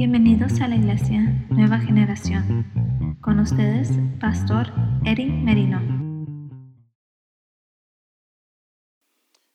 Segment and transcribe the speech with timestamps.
[0.00, 3.18] Bienvenidos a la Iglesia Nueva Generación.
[3.20, 4.68] Con ustedes, Pastor
[5.04, 5.78] Eric Merino.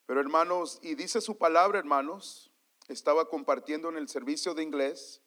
[0.06, 2.52] Pero hermanos, y dice su palabra, hermanos,
[2.88, 5.24] estaba compartiendo en el servicio de inglés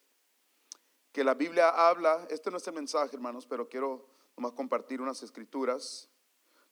[1.11, 5.21] que la Biblia habla, este no es el mensaje, hermanos, pero quiero nomás compartir unas
[5.25, 6.09] escrituras,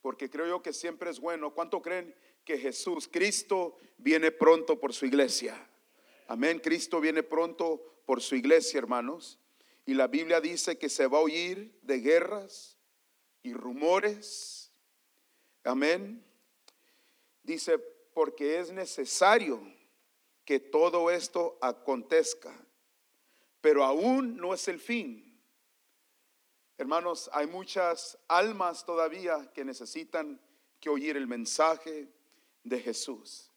[0.00, 1.52] porque creo yo que siempre es bueno.
[1.52, 5.68] ¿Cuánto creen que Jesús, Cristo, viene pronto por su iglesia?
[6.28, 9.38] Amén, Cristo viene pronto por su iglesia, hermanos.
[9.84, 12.76] Y la Biblia dice que se va a oír de guerras
[13.42, 14.72] y rumores.
[15.62, 16.24] Amén.
[17.44, 19.60] Dice, porque es necesario
[20.44, 22.52] que todo esto acontezca,
[23.60, 25.40] pero aún no es el fin.
[26.76, 30.40] Hermanos, hay muchas almas todavía que necesitan
[30.80, 32.08] que oír el mensaje
[32.64, 33.52] de Jesús.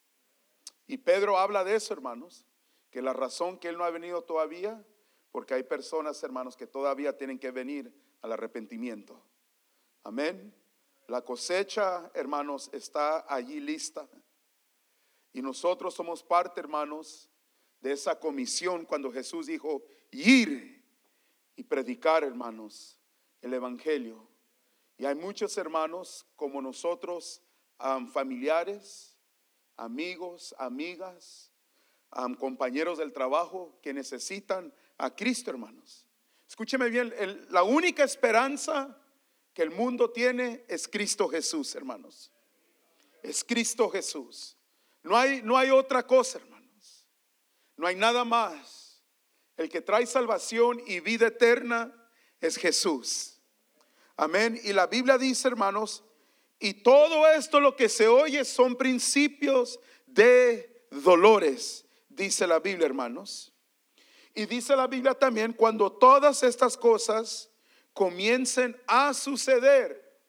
[0.85, 2.45] Y Pedro habla de eso, hermanos
[2.89, 4.83] que la razón que Él no ha venido todavía,
[5.31, 9.21] porque hay personas, hermanos, que todavía tienen que venir al arrepentimiento.
[10.03, 10.53] Amén.
[11.07, 14.07] La cosecha, hermanos, está allí lista.
[15.33, 17.29] Y nosotros somos parte, hermanos,
[17.81, 20.83] de esa comisión cuando Jesús dijo, ir
[21.55, 22.99] y predicar, hermanos,
[23.41, 24.27] el Evangelio.
[24.97, 27.41] Y hay muchos hermanos como nosotros,
[28.11, 29.17] familiares,
[29.77, 31.48] amigos, amigas,
[32.37, 36.05] compañeros del trabajo que necesitan a Cristo, hermanos.
[36.47, 37.13] Escúcheme bien,
[37.49, 38.97] la única esperanza
[39.53, 42.31] que el mundo tiene es Cristo Jesús, hermanos.
[43.21, 44.57] Es Cristo Jesús.
[45.03, 47.05] No hay, no hay otra cosa, hermanos.
[47.77, 49.03] No hay nada más.
[49.57, 51.93] El que trae salvación y vida eterna
[52.41, 53.39] es Jesús.
[54.15, 54.59] Amén.
[54.63, 56.03] Y la Biblia dice, hermanos,
[56.59, 61.85] y todo esto lo que se oye son principios de dolores
[62.19, 63.53] dice la Biblia, hermanos.
[64.35, 67.49] Y dice la Biblia también, cuando todas estas cosas
[67.93, 70.19] comiencen a suceder,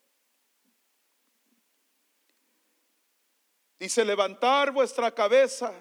[3.78, 5.74] dice, levantar vuestra cabeza,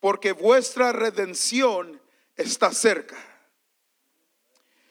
[0.00, 2.00] porque vuestra redención
[2.34, 3.16] está cerca.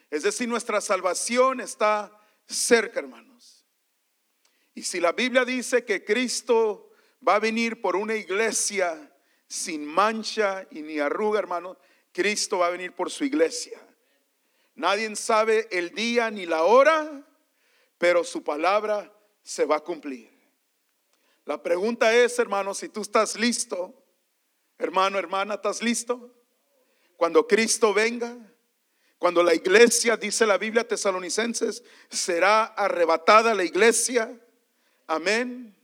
[0.09, 2.17] Es decir, nuestra salvación está
[2.47, 3.65] cerca, hermanos.
[4.73, 6.91] Y si la Biblia dice que Cristo
[7.27, 9.11] va a venir por una iglesia
[9.47, 11.77] sin mancha y ni arruga, hermano,
[12.11, 13.79] Cristo va a venir por su iglesia.
[14.75, 17.23] Nadie sabe el día ni la hora,
[17.97, 19.11] pero su palabra
[19.43, 20.29] se va a cumplir.
[21.45, 23.93] La pregunta es, hermano, si tú estás listo,
[24.77, 26.33] hermano, hermana, ¿estás listo?
[27.17, 28.35] Cuando Cristo venga,
[29.19, 34.39] cuando la iglesia, dice la Biblia tesalonicenses, será arrebatada la iglesia.
[35.07, 35.74] Amén.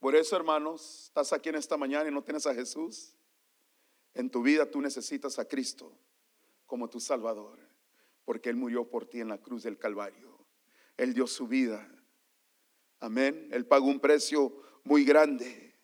[0.00, 3.14] Por eso, hermanos, estás aquí en esta mañana y no tienes a Jesús.
[4.14, 5.92] En tu vida tú necesitas a Cristo
[6.64, 7.58] como tu Salvador,
[8.24, 10.38] porque Él murió por ti en la cruz del Calvario.
[10.96, 11.86] Él dio su vida.
[12.98, 13.48] Amén.
[13.52, 15.76] Él pagó un precio muy grande.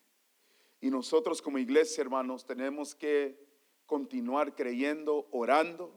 [0.81, 3.38] Y nosotros como iglesia, hermanos, tenemos que
[3.84, 5.94] continuar creyendo, orando.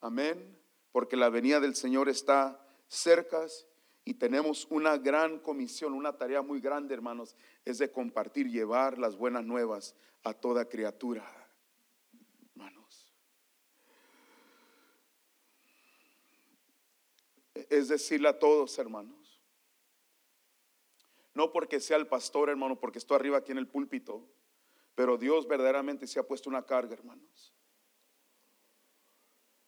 [0.00, 0.58] Amén.
[0.92, 3.46] Porque la venida del Señor está cerca
[4.08, 9.16] y tenemos una gran comisión, una tarea muy grande, hermanos, es de compartir, llevar las
[9.16, 11.26] buenas nuevas a toda criatura.
[12.54, 13.12] Hermanos.
[17.68, 19.42] Es decirle a todos, hermanos.
[21.34, 24.24] No porque sea el pastor, hermano, porque estoy arriba aquí en el púlpito,
[24.94, 27.52] pero Dios verdaderamente se ha puesto una carga, hermanos.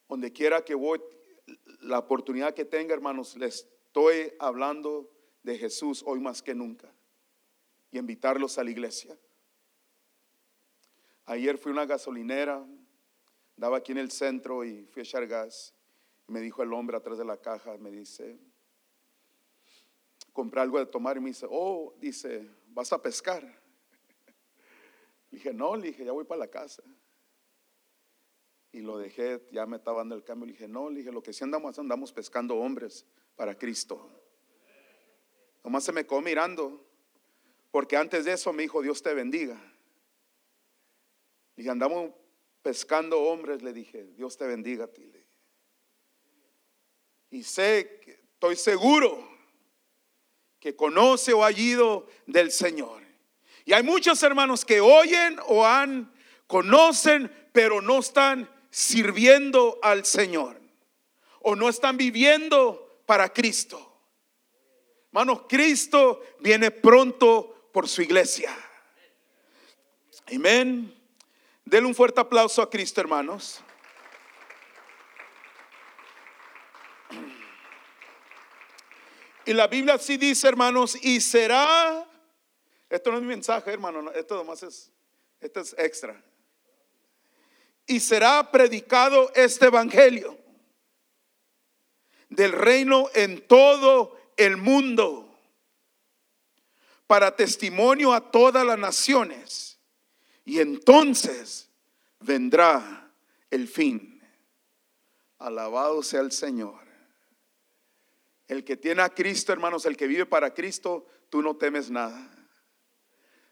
[0.09, 1.03] Donde quiera que voy,
[1.81, 5.11] la oportunidad que tenga, hermanos, les Estoy hablando
[5.43, 6.93] de Jesús hoy más que nunca
[7.91, 9.17] y invitarlos a la iglesia.
[11.25, 12.67] Ayer fui a una gasolinera,
[13.57, 15.73] daba aquí en el centro y fui a echar gas.
[16.27, 18.39] Me dijo el hombre atrás de la caja, me dice,
[20.35, 23.43] compré algo de tomar y me dice, oh, dice, ¿vas a pescar?
[25.31, 26.83] Dije, no, le dije, ya voy para la casa.
[28.71, 30.45] Y lo dejé, ya me estaba dando el cambio.
[30.45, 33.07] Le dije, no, le dije, lo que sí andamos andamos pescando hombres
[33.39, 34.11] para Cristo.
[35.63, 36.85] Nomás se me quedó mirando,
[37.71, 39.57] porque antes de eso me dijo, Dios te bendiga.
[41.57, 42.11] Y andamos
[42.63, 45.13] pescando hombres, le dije, Dios te bendiga a ti.
[47.31, 48.01] Y sé,
[48.33, 49.29] estoy seguro
[50.59, 53.05] que conoce o ha ido del Señor.
[53.65, 56.13] Y hay muchos hermanos que oyen o han,
[56.49, 60.61] conocen, pero no están sirviendo al Señor.
[61.39, 63.81] O no están viviendo para Cristo.
[65.07, 68.55] Hermanos, Cristo viene pronto por su iglesia.
[70.27, 70.95] Amén.
[71.65, 73.63] Denle un fuerte aplauso a Cristo, hermanos.
[79.47, 82.07] Y la Biblia sí dice, hermanos, y será,
[82.91, 84.93] esto no es mi mensaje, hermano, esto nomás es,
[85.41, 86.23] esto es extra.
[87.87, 90.48] Y será predicado este evangelio
[92.39, 95.37] del reino en todo el mundo
[97.09, 99.81] para testimonio a todas las naciones.
[100.45, 101.69] Y entonces
[102.21, 103.11] vendrá
[103.51, 104.23] el fin.
[105.41, 106.79] Alabado sea el Señor.
[108.47, 112.31] El que tiene a Cristo, hermanos, el que vive para Cristo, tú no temes nada.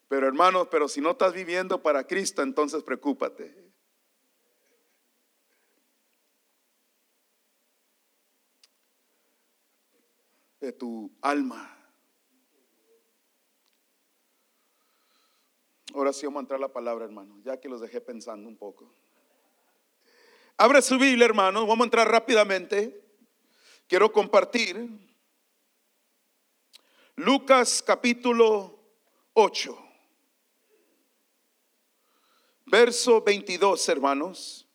[0.07, 3.66] Pero hermanos, pero si no estás viviendo para Cristo, entonces preocúpate.
[10.67, 11.73] De tu alma.
[15.95, 18.93] Ahora sí vamos a entrar la palabra, hermano, ya que los dejé pensando un poco.
[20.57, 23.01] Abre su Biblia, hermano, vamos a entrar rápidamente
[23.87, 24.91] quiero compartir
[27.15, 28.77] Lucas capítulo
[29.35, 29.79] 8,
[32.67, 34.67] verso 22, hermanos.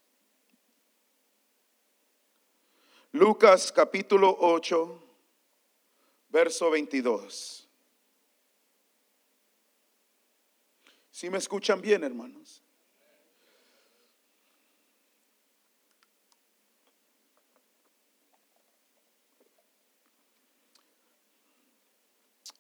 [3.11, 5.10] Lucas capítulo 8,
[6.31, 7.67] verso 22.
[11.11, 12.63] Si me escuchan bien, hermanos.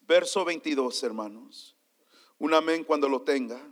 [0.01, 1.75] Verso 22, hermanos.
[2.37, 3.65] Un amén cuando lo tenga.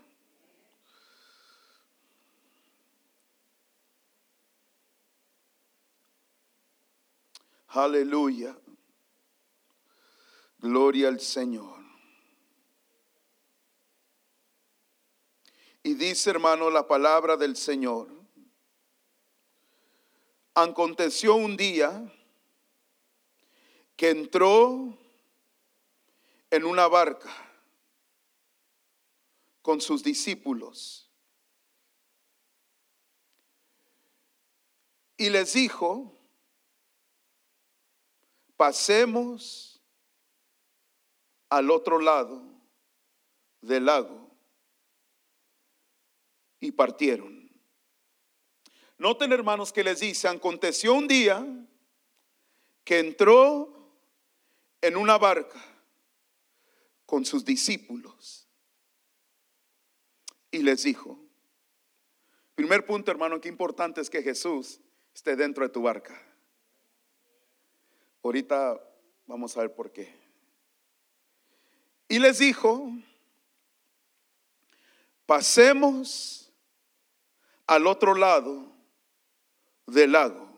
[7.67, 8.55] Aleluya.
[10.59, 11.79] Gloria al Señor.
[15.81, 18.07] Y dice, hermano, la palabra del Señor.
[20.53, 22.13] Aconteció un día
[23.95, 24.97] que entró
[26.51, 27.29] en una barca
[29.61, 31.09] con sus discípulos.
[35.15, 36.13] Y les dijo,
[38.57, 39.68] pasemos
[41.49, 42.41] al otro lado
[43.61, 44.29] del lago.
[46.59, 47.49] Y partieron.
[48.97, 51.45] Noten hermanos que les dice, aconteció un día
[52.83, 53.93] que entró
[54.81, 55.59] en una barca
[57.05, 58.47] con sus discípulos
[60.51, 61.17] y les dijo,
[62.55, 64.81] primer punto hermano, que importante es que Jesús
[65.13, 66.21] esté dentro de tu barca.
[68.21, 68.79] Ahorita
[69.25, 70.28] vamos a ver por qué.
[72.09, 72.91] Y les dijo,
[75.27, 76.51] pasemos
[77.67, 78.75] al otro lado
[79.85, 80.49] del lago.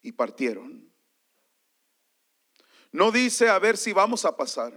[0.00, 0.90] Y partieron.
[2.92, 4.72] No dice a ver si vamos a pasar.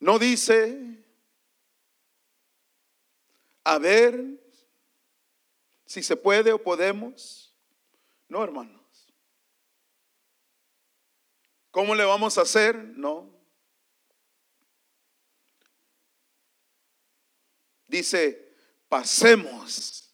[0.00, 1.04] No dice,
[3.64, 4.40] a ver
[5.84, 7.54] si se puede o podemos.
[8.28, 8.87] No, hermanos.
[11.78, 12.74] ¿Cómo le vamos a hacer?
[12.96, 13.30] No.
[17.86, 18.52] Dice,
[18.88, 20.12] pasemos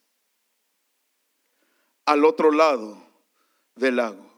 [2.05, 3.03] al otro lado
[3.77, 4.31] del lago.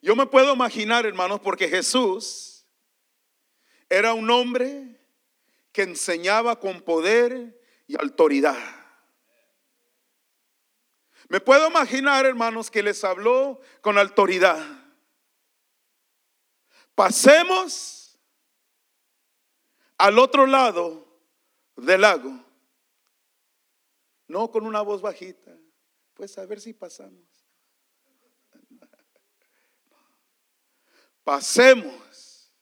[0.00, 2.64] Yo me puedo imaginar, hermanos, porque Jesús
[3.88, 4.96] era un hombre
[5.72, 8.56] que enseñaba con poder y autoridad.
[11.28, 14.79] Me puedo imaginar, hermanos, que les habló con autoridad.
[17.00, 18.20] Pasemos
[19.96, 21.18] al otro lado
[21.74, 22.44] del lago.
[24.28, 25.56] No con una voz bajita.
[26.12, 27.48] Pues a ver si pasamos.
[31.24, 32.52] Pasemos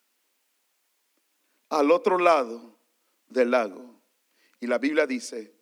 [1.68, 2.78] al otro lado
[3.26, 4.00] del lago.
[4.61, 5.52] Y la Biblia dice,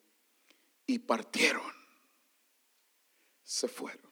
[0.84, 1.72] y partieron,
[3.42, 4.05] se fueron.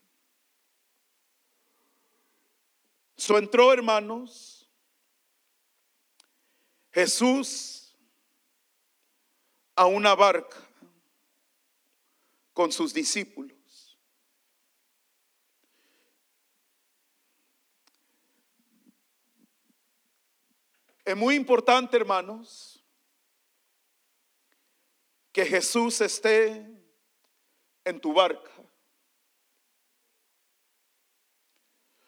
[3.25, 4.69] So entró, hermanos,
[6.93, 7.97] Jesús
[9.75, 10.59] a una barca
[12.53, 13.99] con sus discípulos.
[21.03, 22.85] Es muy importante, hermanos,
[25.33, 26.63] que Jesús esté
[27.87, 28.64] en tu barca.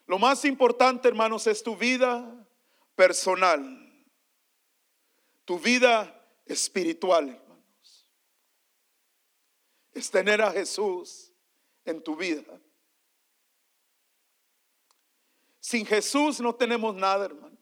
[0.06, 2.46] Lo más importante, hermanos, es tu vida
[2.94, 4.06] personal,
[5.44, 6.12] tu vida
[6.44, 8.08] espiritual, hermanos.
[9.92, 11.32] Es tener a Jesús
[11.84, 12.60] en tu vida.
[15.60, 17.56] Sin Jesús no tenemos nada, hermanos.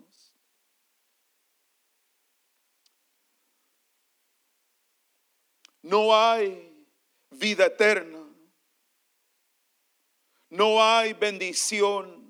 [5.80, 6.86] No hay
[7.30, 8.26] vida eterna.
[10.50, 12.23] No hay bendición.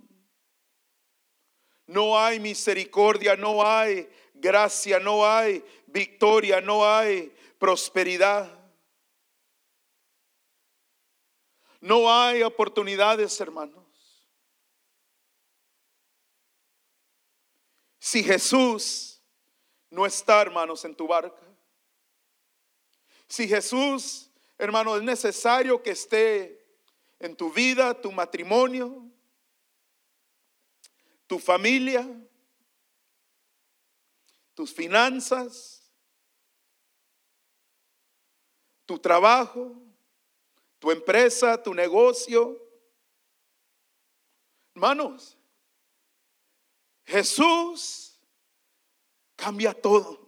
[1.86, 8.50] No hay misericordia, no hay gracia, no hay victoria, no hay prosperidad.
[11.80, 13.84] No hay oportunidades, hermanos.
[17.98, 19.22] Si Jesús
[19.90, 21.40] no está, hermanos, en tu barca.
[23.28, 26.66] Si Jesús, hermano, es necesario que esté
[27.18, 29.10] en tu vida, tu matrimonio,
[31.34, 32.08] tu familia,
[34.54, 35.92] tus finanzas,
[38.86, 39.74] tu trabajo,
[40.78, 42.56] tu empresa, tu negocio.
[44.76, 45.36] Hermanos,
[47.04, 48.16] Jesús
[49.34, 50.24] cambia todo.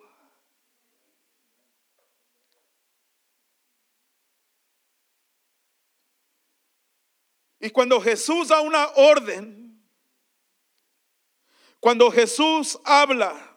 [7.61, 9.66] Y cuando Jesús da una orden,
[11.81, 13.57] cuando Jesús habla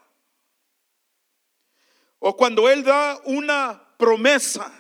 [2.20, 4.72] o cuando Él da una promesa,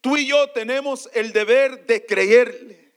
[0.00, 2.94] tú y yo tenemos el deber de creerle.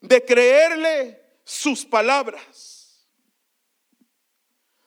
[0.00, 3.08] De creerle sus palabras.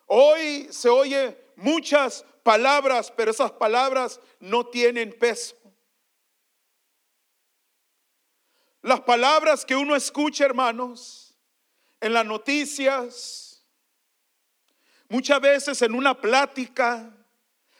[0.06, 5.57] Hoy se oye muchas palabras, pero esas palabras no tienen peso.
[8.88, 11.38] Las palabras que uno escucha, hermanos,
[12.00, 13.62] en las noticias,
[15.10, 17.13] muchas veces en una plática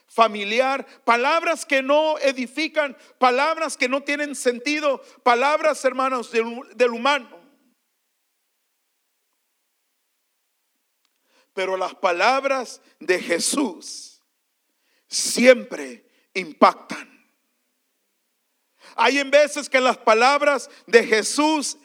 [0.06, 7.40] familiar, palabras que no edifican, palabras que no tienen sentido, palabras, hermanos, del, humano.
[11.54, 14.22] Pero las palabras de Jesús
[15.08, 17.17] siempre impactan.
[18.98, 21.78] Hay en veces que las palabras de Jesús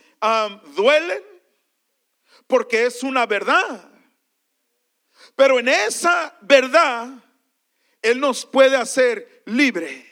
[0.75, 1.23] duelen
[2.47, 3.88] porque es una verdad.
[5.37, 7.11] Pero en esa verdad,
[8.00, 10.07] Él nos puede hacer libre.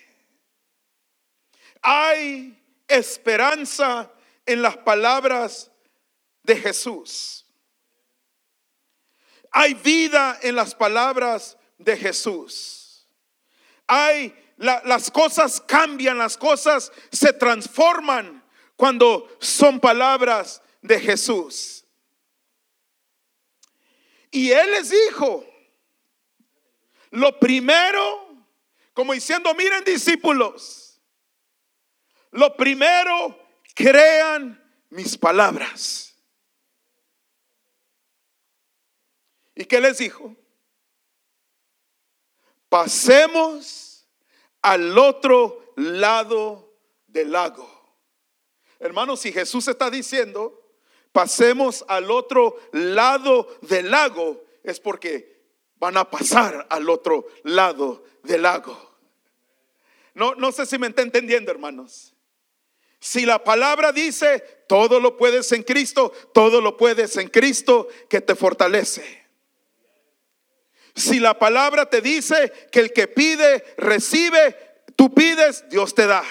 [1.83, 4.11] Hay esperanza
[4.45, 5.71] en las palabras
[6.42, 7.47] de Jesús.
[9.50, 13.09] Hay vida en las palabras de Jesús.
[13.87, 18.45] Hay las cosas cambian, las cosas se transforman
[18.76, 21.87] cuando son palabras de Jesús.
[24.31, 25.47] Y Él les dijo,
[27.11, 28.47] lo primero,
[28.93, 31.00] como diciendo, miren discípulos,
[32.31, 33.38] lo primero,
[33.75, 36.14] crean mis palabras.
[39.55, 40.37] ¿Y qué les dijo?
[42.69, 43.90] Pasemos
[44.62, 46.75] al otro lado
[47.07, 47.69] del lago.
[48.79, 50.61] Hermanos, si Jesús está diciendo,
[51.12, 55.40] pasemos al otro lado del lago, es porque
[55.76, 58.79] van a pasar al otro lado del lago.
[60.14, 62.14] No, no sé si me está entendiendo, hermanos.
[62.99, 68.21] Si la palabra dice, todo lo puedes en Cristo, todo lo puedes en Cristo que
[68.21, 69.20] te fortalece.
[71.00, 74.54] Si la palabra te dice que el que pide, recibe,
[74.97, 76.23] tú pides, Dios te da.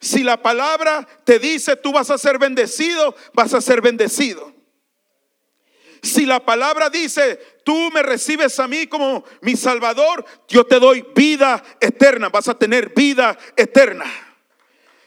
[0.00, 4.52] Si la palabra te dice tú vas a ser bendecido, vas a ser bendecido.
[6.02, 11.04] Si la palabra dice tú me recibes a mí como mi Salvador, yo te doy
[11.14, 14.06] vida eterna, vas a tener vida eterna.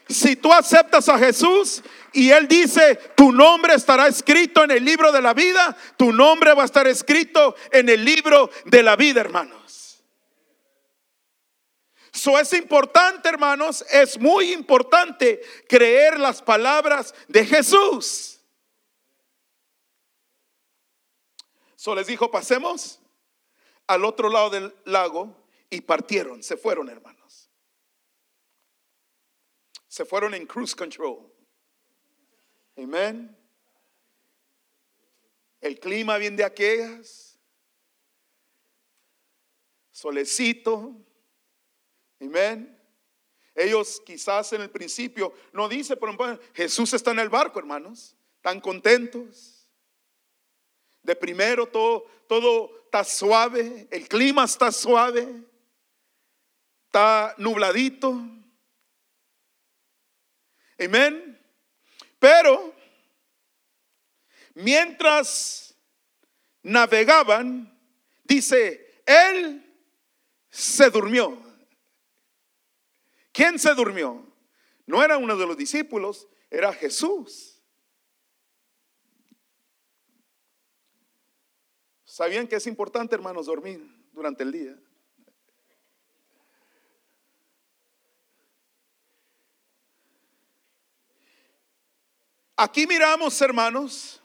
[0.08, 1.82] Si tú aceptas a Jesús
[2.16, 6.54] y Él dice, tu nombre estará escrito en el libro de la vida, tu nombre
[6.54, 10.02] va a estar escrito en el libro de la vida, hermanos.
[12.12, 18.40] Eso es importante, hermanos, es muy importante creer las palabras de Jesús.
[21.76, 22.98] So les dijo, pasemos
[23.86, 25.36] al otro lado del lago
[25.68, 27.16] y partieron, se fueron, hermanos
[29.96, 31.35] se fueron en cruise control.
[32.76, 33.36] Amén.
[35.60, 37.38] El clima bien de aquellas.
[39.90, 40.94] Solecito.
[42.20, 42.76] Amén.
[43.54, 48.60] Ellos quizás en el principio no dice, ejemplo, Jesús está en el barco, hermanos, tan
[48.60, 49.66] contentos.
[51.02, 55.26] De primero todo, todo está suave, el clima está suave,
[56.86, 58.20] está nubladito.
[60.78, 61.35] Amén.
[62.26, 62.74] Pero
[64.54, 65.76] mientras
[66.60, 67.72] navegaban,
[68.24, 69.64] dice, él
[70.50, 71.40] se durmió.
[73.30, 74.26] ¿Quién se durmió?
[74.86, 77.62] No era uno de los discípulos, era Jesús.
[82.04, 84.76] ¿Sabían que es importante, hermanos, dormir durante el día?
[92.56, 94.22] Aquí miramos, hermanos,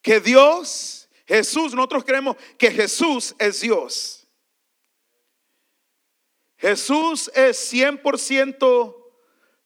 [0.00, 4.28] que Dios, Jesús, nosotros creemos que Jesús es Dios.
[6.58, 8.96] Jesús es 100%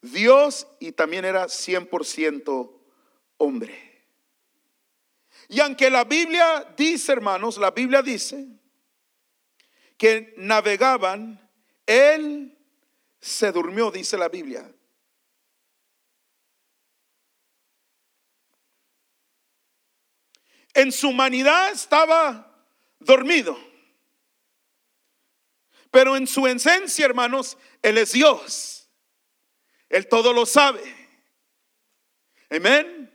[0.01, 2.73] Dios y también era 100%
[3.37, 3.87] hombre.
[5.49, 8.47] Y aunque la Biblia dice, hermanos, la Biblia dice
[9.97, 11.41] que navegaban,
[11.85, 12.59] Él
[13.21, 14.71] se durmió, dice la Biblia.
[20.77, 22.55] En su humanidad estaba
[22.99, 23.59] dormido.
[25.91, 28.87] Pero en su esencia, hermanos, Él es Dios.
[29.89, 30.83] Él todo lo sabe.
[32.51, 33.11] Amén.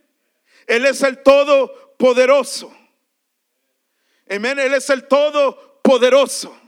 [0.66, 2.76] Él es el todopoderoso.
[4.28, 4.58] Amén.
[4.58, 6.60] Él es el todopoderoso.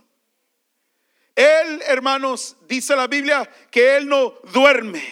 [1.36, 5.04] Él, hermanos, dice la Biblia que Él no duerme.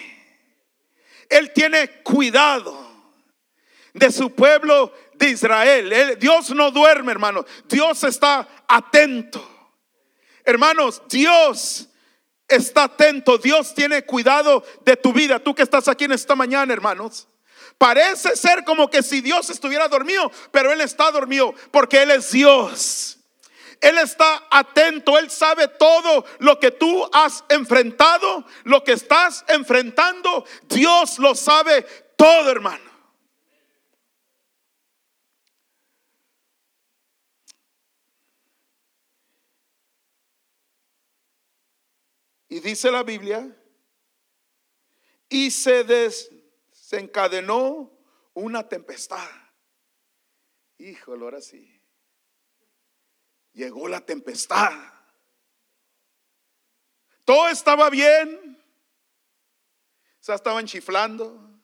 [1.28, 2.82] Él tiene cuidado
[3.94, 6.16] de su pueblo de Israel.
[6.18, 7.44] Dios no duerme, hermano.
[7.68, 9.48] Dios está atento.
[10.44, 11.88] Hermanos, Dios
[12.48, 15.38] está atento, Dios tiene cuidado de tu vida.
[15.38, 17.28] Tú que estás aquí en esta mañana, hermanos.
[17.78, 22.30] Parece ser como que si Dios estuviera dormido, pero Él está dormido porque Él es
[22.30, 23.18] Dios.
[23.80, 30.44] Él está atento, Él sabe todo lo que tú has enfrentado, lo que estás enfrentando.
[30.68, 31.82] Dios lo sabe
[32.16, 32.91] todo, hermano.
[42.52, 43.50] Y dice la Biblia,
[45.26, 47.90] y se desencadenó
[48.34, 49.26] una tempestad.
[50.76, 51.80] Híjole, ahora sí.
[53.54, 54.70] Llegó la tempestad.
[57.24, 58.62] Todo estaba bien.
[60.20, 61.58] O sea, estaban chiflando.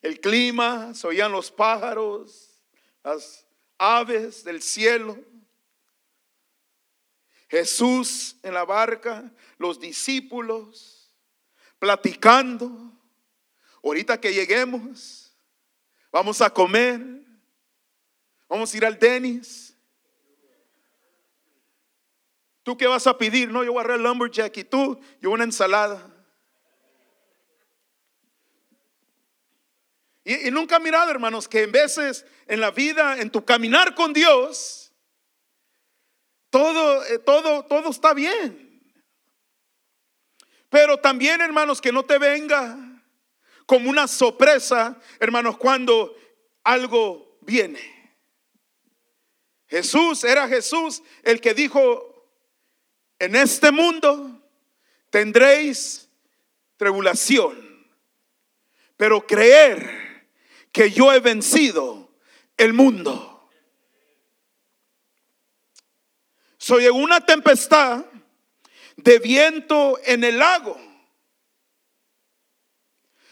[0.00, 2.62] El clima, se oían los pájaros,
[3.02, 5.33] las aves del cielo.
[7.48, 11.12] Jesús en la barca, los discípulos
[11.78, 12.92] platicando.
[13.82, 15.36] Ahorita que lleguemos,
[16.10, 17.00] vamos a comer,
[18.48, 19.76] vamos a ir al Denis.
[22.62, 23.50] ¿Tú qué vas a pedir?
[23.50, 26.10] No, yo voy a el lumberjack y tú, yo una ensalada.
[30.24, 33.94] Y, y nunca he mirado, hermanos, que en veces en la vida, en tu caminar
[33.94, 34.83] con Dios,
[36.54, 38.80] todo, eh, todo, todo está bien.
[40.70, 42.78] Pero también, hermanos, que no te venga
[43.66, 46.16] como una sorpresa, hermanos, cuando
[46.62, 47.80] algo viene.
[49.66, 52.30] Jesús era Jesús el que dijo,
[53.18, 54.40] en este mundo
[55.10, 56.08] tendréis
[56.76, 57.84] tribulación,
[58.96, 60.28] pero creer
[60.70, 62.14] que yo he vencido
[62.56, 63.33] el mundo.
[66.64, 68.06] Soy en una tempestad
[68.96, 70.80] de viento en el lago.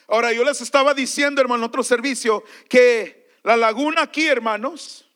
[0.07, 5.09] Ahora yo les estaba diciendo, hermano, en otro servicio, que la laguna aquí, hermanos,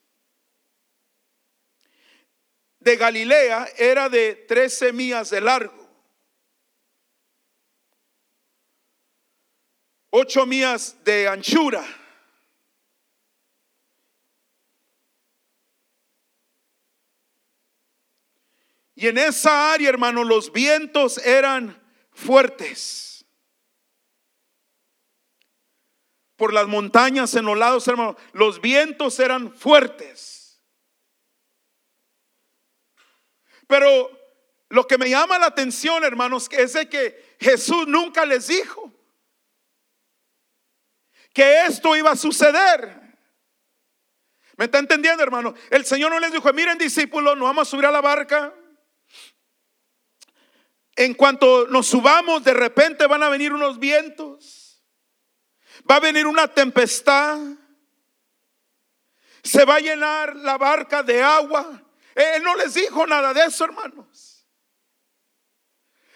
[2.80, 5.86] de Galilea era de 13 millas de largo.
[10.08, 11.84] 8 millas de anchura.
[18.98, 21.80] Y en esa área, hermano, los vientos eran
[22.12, 23.26] fuertes.
[26.36, 30.62] Por las montañas en los lados, hermano, los vientos eran fuertes.
[33.66, 34.10] Pero
[34.70, 38.90] lo que me llama la atención, hermanos, es de que Jesús nunca les dijo
[41.34, 43.02] que esto iba a suceder.
[44.56, 45.52] ¿Me está entendiendo, hermano?
[45.68, 48.54] El Señor no les dijo, miren discípulos, no vamos a subir a la barca
[50.96, 54.82] en cuanto nos subamos, de repente van a venir unos vientos,
[55.88, 57.38] va a venir una tempestad,
[59.42, 61.82] se va a llenar la barca de agua.
[62.14, 64.46] Él no les dijo nada de eso, hermanos.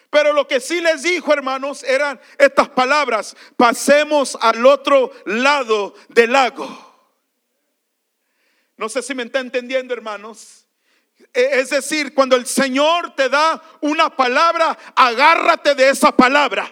[0.09, 6.33] Pero lo que sí les dijo, hermanos, eran estas palabras, pasemos al otro lado del
[6.33, 6.67] lago.
[8.77, 10.60] No sé si me está entendiendo, hermanos.
[11.33, 16.71] E, es decir, cuando el Señor te da una palabra, agárrate de esa palabra.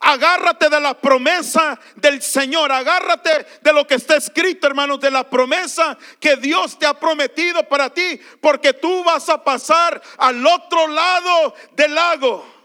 [0.00, 2.70] Agárrate de la promesa del Señor.
[2.70, 7.68] Agárrate de lo que está escrito, hermanos, de la promesa que Dios te ha prometido
[7.68, 8.20] para ti.
[8.40, 12.57] Porque tú vas a pasar al otro lado del lago.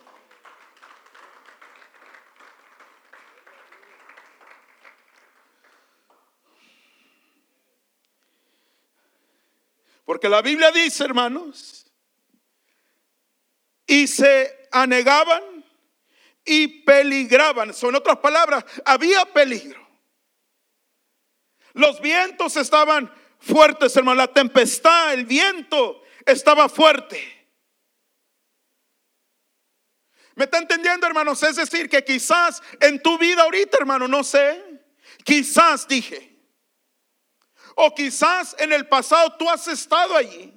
[10.13, 11.91] Porque la Biblia dice, hermanos,
[13.87, 15.65] y se anegaban
[16.45, 17.73] y peligraban.
[17.73, 19.83] Son otras palabras, había peligro.
[21.73, 24.17] Los vientos estaban fuertes, hermano.
[24.17, 27.49] La tempestad, el viento estaba fuerte.
[30.35, 31.41] ¿Me está entendiendo, hermanos?
[31.41, 34.63] Es decir, que quizás en tu vida ahorita, hermano, no sé,
[35.23, 36.32] quizás dije,
[37.75, 40.53] o quizás en el pasado tú has estado allí.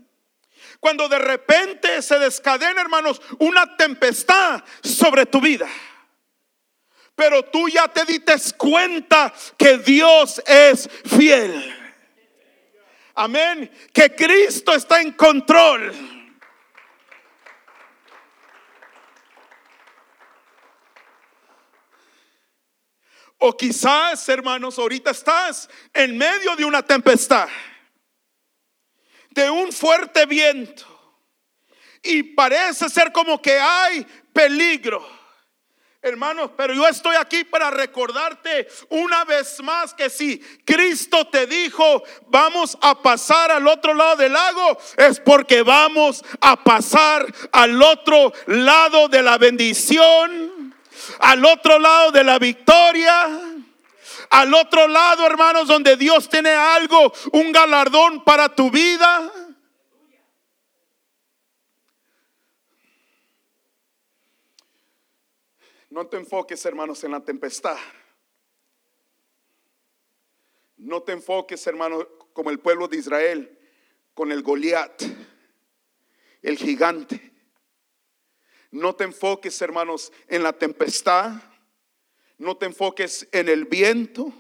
[0.81, 5.69] Cuando de repente se descadena, hermanos, una tempestad sobre tu vida.
[7.15, 11.75] Pero tú ya te diste cuenta que Dios es fiel.
[13.15, 13.71] Amén.
[13.93, 16.16] Que Cristo está en control.
[23.39, 27.49] O quizás, hermanos, ahorita estás en medio de una tempestad
[29.37, 30.85] de un fuerte viento
[32.03, 35.07] y parece ser como que hay peligro.
[36.01, 42.03] Hermanos, pero yo estoy aquí para recordarte una vez más que si Cristo te dijo,
[42.29, 48.33] vamos a pasar al otro lado del lago, es porque vamos a pasar al otro
[48.47, 50.56] lado de la bendición,
[51.21, 53.55] al otro lado de la victoria
[54.31, 59.33] al otro lado, hermanos, donde Dios tiene algo, un galardón para tu vida.
[65.91, 67.79] No te enfoques, hermanos, en la tempestad.
[70.77, 73.59] No te enfoques, hermanos, como el pueblo de Israel,
[74.13, 75.03] con el Goliat,
[76.43, 77.36] el gigante.
[78.71, 81.33] No te enfoques, hermanos, en la tempestad.
[82.39, 84.33] No te enfoques en el viento,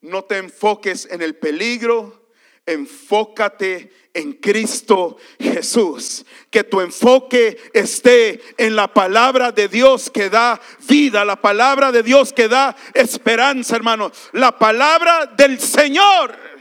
[0.00, 2.30] no te enfoques en el peligro,
[2.64, 6.24] enfócate en Cristo Jesús.
[6.50, 12.02] Que tu enfoque esté en la palabra de Dios que da vida, la palabra de
[12.02, 14.10] Dios que da esperanza, hermano.
[14.32, 16.57] La palabra del Señor.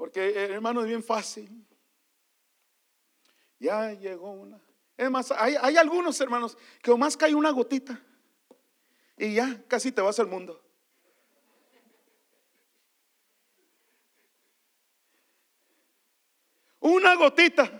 [0.00, 1.62] Porque, hermano, es bien fácil.
[3.58, 4.58] Ya llegó una.
[4.96, 8.02] Es más, hay, algunos hermanos que más cae una gotita
[9.18, 10.64] y ya casi te vas al mundo.
[16.78, 17.70] Una gotita.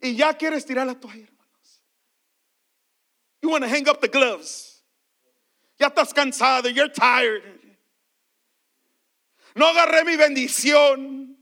[0.00, 1.82] Y ya quieres tirar la toalla, hermanos.
[3.42, 4.67] You want to hang up the gloves.
[5.78, 7.42] Ya estás cansado, you're tired.
[9.54, 11.36] No agarré mi bendición.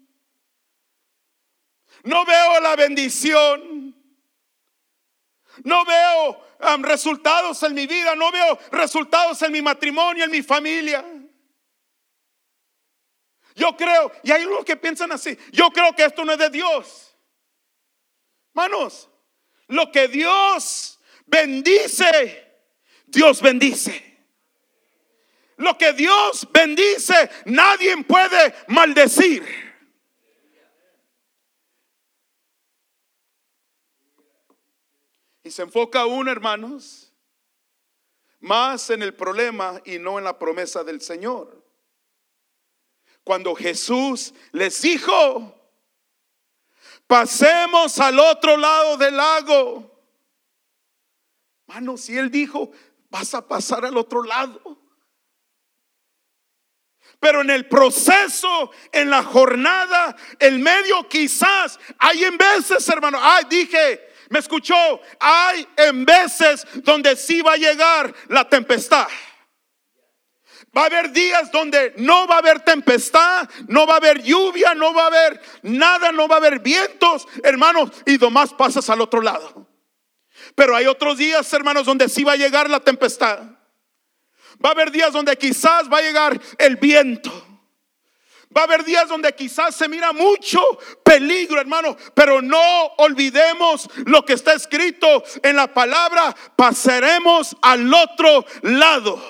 [2.05, 3.94] No veo la bendición.
[5.64, 8.14] No veo um, resultados en mi vida.
[8.14, 11.05] No veo resultados en mi matrimonio, en mi familia.
[13.55, 16.51] Yo creo, y hay unos que piensan así, yo creo que esto no es de
[16.51, 17.16] Dios.
[18.53, 19.09] Manos,
[19.68, 22.62] lo que Dios bendice,
[23.07, 24.16] Dios bendice.
[25.57, 29.45] Lo que Dios bendice, nadie puede maldecir.
[35.42, 37.12] Y se enfoca uno, hermanos,
[38.40, 41.64] más en el problema y no en la promesa del Señor.
[43.25, 45.55] Cuando Jesús les dijo,
[47.07, 49.90] pasemos al otro lado del lago.
[51.66, 52.71] Hermanos, si Él dijo,
[53.09, 54.86] vas a pasar al otro lado.
[57.27, 63.47] Pero en el proceso, en la jornada, el medio quizás, hay en veces, hermano, ay,
[63.51, 69.09] dije, me escuchó, hay en veces donde sí va a llegar la tempestad.
[70.77, 74.77] Va a haber días donde no va a haber tempestad, no va a haber lluvia,
[74.77, 79.01] no va a haber nada, no va a haber vientos, hermanos, y nomás pasas al
[79.01, 79.67] otro lado.
[80.55, 83.56] Pero hay otros días, hermanos, donde sí va a llegar la tempestad.
[84.64, 87.31] Va a haber días donde quizás va a llegar el viento.
[88.57, 90.61] Va a haber días donde quizás se mira mucho
[91.05, 98.47] peligro, hermano, pero no olvidemos lo que está escrito en la palabra, pasaremos al otro
[98.62, 99.23] lado.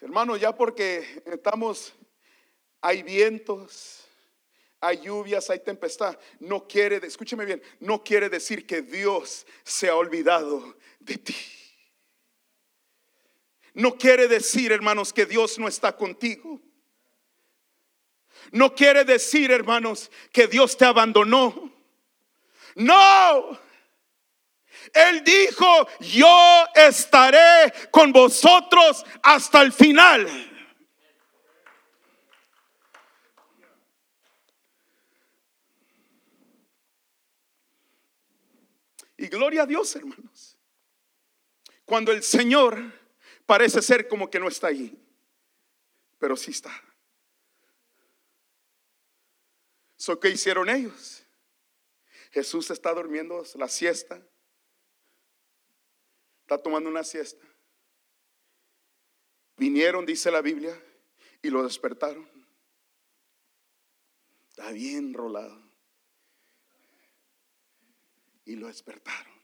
[0.00, 1.92] Hermano, ya porque estamos,
[2.80, 4.05] hay vientos,
[4.86, 9.96] hay lluvias, hay tempestad, no quiere, escúcheme bien, no quiere decir que Dios se ha
[9.96, 11.36] olvidado de ti.
[13.74, 16.60] No quiere decir, hermanos, que Dios no está contigo.
[18.52, 21.70] No quiere decir, hermanos, que Dios te abandonó.
[22.76, 23.58] No.
[24.94, 30.55] Él dijo, yo estaré con vosotros hasta el final.
[39.26, 40.56] Y gloria a Dios, hermanos.
[41.84, 42.78] Cuando el Señor
[43.44, 44.96] parece ser como que no está allí,
[46.20, 46.70] pero sí está.
[49.96, 51.24] So, ¿Qué hicieron ellos?
[52.30, 54.24] Jesús está durmiendo la siesta.
[56.42, 57.44] Está tomando una siesta.
[59.56, 60.80] Vinieron, dice la Biblia,
[61.42, 62.30] y lo despertaron.
[64.50, 65.65] Está bien rolado.
[68.46, 69.34] Y lo despertaron.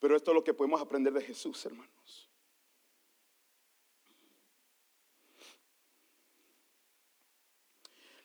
[0.00, 2.28] Pero esto es lo que podemos aprender de Jesús, hermanos.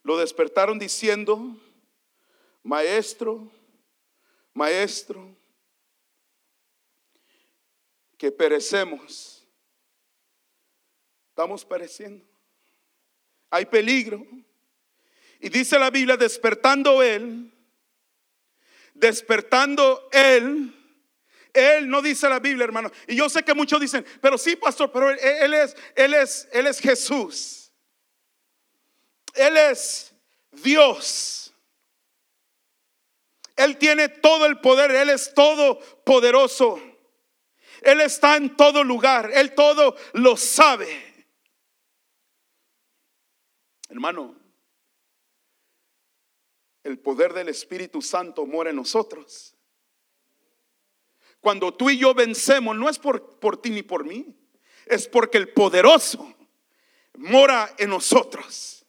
[0.01, 1.55] Lo despertaron diciendo,
[2.63, 3.51] maestro,
[4.53, 5.35] maestro,
[8.17, 9.45] que perecemos.
[11.29, 12.25] Estamos pereciendo.
[13.49, 14.25] Hay peligro.
[15.39, 17.53] Y dice la Biblia, despertando él,
[18.99, 20.73] despertando él,
[21.53, 22.91] él no dice la Biblia, hermano.
[23.07, 26.67] Y yo sé que muchos dicen, pero sí, pastor, pero él, es, él es, él
[26.67, 27.71] es Jesús.
[29.33, 30.13] Él es
[30.51, 31.53] Dios.
[33.55, 36.79] Él tiene todo el poder, Él es todo poderoso.
[37.81, 41.25] Él está en todo lugar, Él todo lo sabe.
[43.89, 44.35] Hermano,
[46.87, 49.55] el poder del Espíritu Santo mora en nosotros.
[51.41, 54.33] Cuando tú y yo vencemos, no es por, por ti ni por mí,
[54.85, 56.33] es porque el poderoso
[57.17, 58.85] mora en nosotros.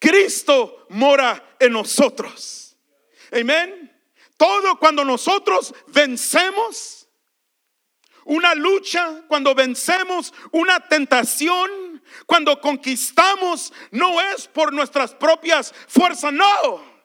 [0.00, 2.76] Cristo mora en nosotros.
[3.30, 3.92] Amén.
[4.36, 7.08] Todo cuando nosotros vencemos,
[8.24, 16.95] una lucha, cuando vencemos una tentación, cuando conquistamos, no es por nuestras propias fuerzas, no.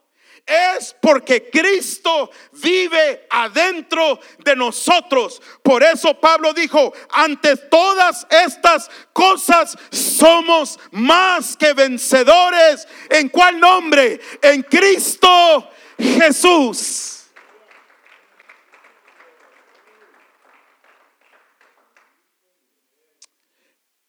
[0.45, 5.41] Es porque Cristo vive adentro de nosotros.
[5.63, 12.87] Por eso Pablo dijo, ante todas estas cosas somos más que vencedores.
[13.09, 14.19] ¿En cuál nombre?
[14.41, 17.21] En Cristo Jesús.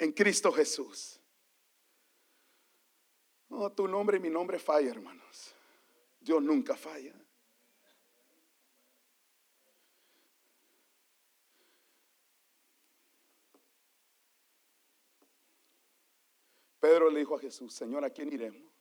[0.03, 1.21] en Cristo Jesús.
[3.49, 5.22] Oh, tu nombre y mi nombre falla, hermanos.
[6.23, 7.15] Dios nunca falla.
[16.79, 18.73] Pedro le dijo a Jesús, Señor, ¿a quién iremos?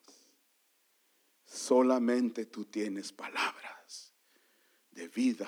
[1.45, 4.11] Solamente tú tienes palabras
[4.89, 5.47] de vida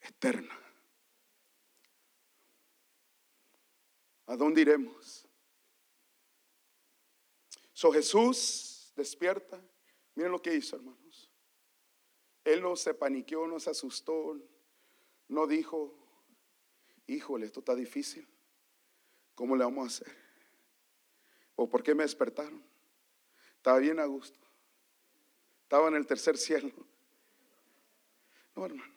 [0.00, 0.56] eterna.
[4.26, 5.26] ¿A dónde iremos?
[7.72, 9.60] So Jesús despierta.
[10.14, 11.30] Miren lo que hizo, hermanos.
[12.44, 14.38] Él no se paniqueó, no se asustó,
[15.28, 15.94] no dijo,
[17.06, 18.28] híjole, esto está difícil.
[19.34, 20.16] ¿Cómo le vamos a hacer?
[21.56, 22.62] ¿O por qué me despertaron?
[23.56, 24.38] Estaba bien a gusto.
[25.62, 26.70] Estaba en el tercer cielo.
[28.54, 28.94] No, hermanos.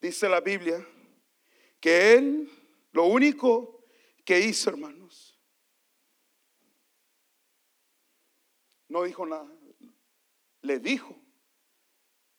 [0.00, 0.86] Dice la Biblia
[1.80, 2.50] que él
[2.92, 3.84] lo único
[4.24, 5.31] que hizo, hermanos,
[8.92, 9.50] no dijo nada.
[10.60, 11.16] Le dijo.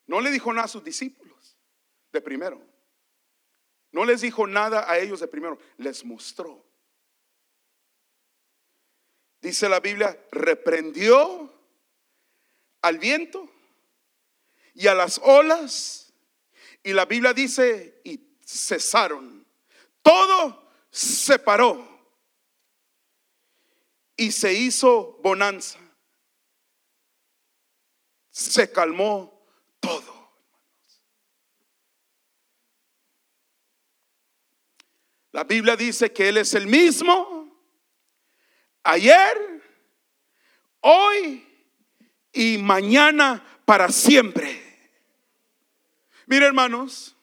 [0.05, 1.57] No le dijo nada a sus discípulos
[2.11, 2.61] de primero.
[3.91, 5.57] No les dijo nada a ellos de primero.
[5.77, 6.63] Les mostró.
[9.41, 11.51] Dice la Biblia, reprendió
[12.83, 13.49] al viento
[14.75, 16.13] y a las olas.
[16.83, 19.43] Y la Biblia dice, y cesaron.
[20.03, 21.87] Todo se paró.
[24.15, 25.82] Y se hizo bonanza.
[28.33, 29.45] Se calmó
[29.79, 30.33] todo.
[35.31, 37.55] La Biblia dice que Él es el mismo
[38.81, 39.61] ayer,
[40.81, 41.47] hoy
[42.31, 44.61] y mañana para siempre.
[46.25, 47.15] Mire hermanos,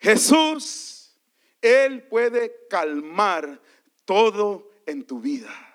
[0.00, 1.16] Jesús,
[1.62, 3.60] Él puede calmar
[4.04, 5.67] todo en tu vida.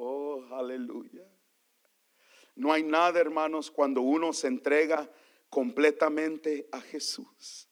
[0.00, 1.26] Oh, aleluya.
[2.54, 5.10] No hay nada, hermanos, cuando uno se entrega
[5.50, 7.68] completamente a Jesús.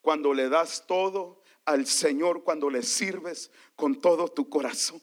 [0.00, 5.02] Cuando le das todo al Señor, cuando le sirves con todo tu corazón.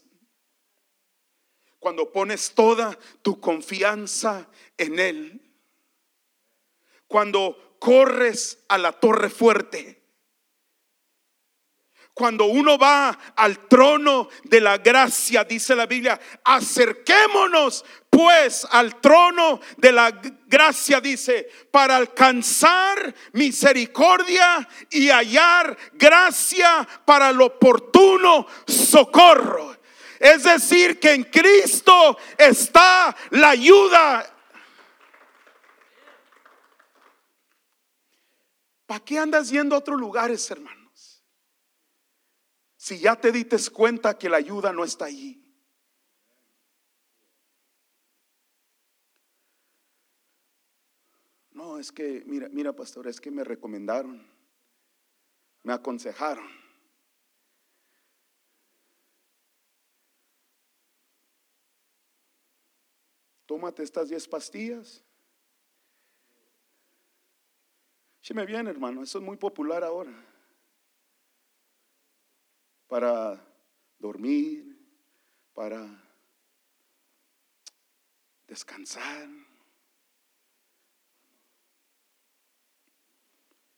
[1.78, 5.56] Cuando pones toda tu confianza en Él.
[7.08, 9.99] Cuando corres a la torre fuerte
[12.20, 19.62] cuando uno va al trono de la gracia, dice la Biblia, acerquémonos pues al trono
[19.78, 20.12] de la
[20.46, 29.78] gracia, dice, para alcanzar misericordia y hallar gracia para el oportuno socorro.
[30.20, 34.30] Es decir, que en Cristo está la ayuda.
[38.86, 40.79] ¿Para qué andas yendo a otros lugares, hermano?
[42.80, 45.46] Si ya te dites cuenta que la ayuda no está allí?
[51.52, 54.26] No, es que, mira, mira, pastor, es que me recomendaron,
[55.64, 56.48] me aconsejaron.
[63.46, 65.04] Tómate estas 10 pastillas.
[68.34, 70.29] me bien, hermano, eso es muy popular ahora
[72.90, 73.40] para
[74.00, 74.76] dormir,
[75.54, 75.88] para
[78.48, 79.30] descansar.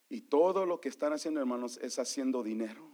[0.08, 2.90] Y todo lo que están haciendo, hermanos, es haciendo dinero.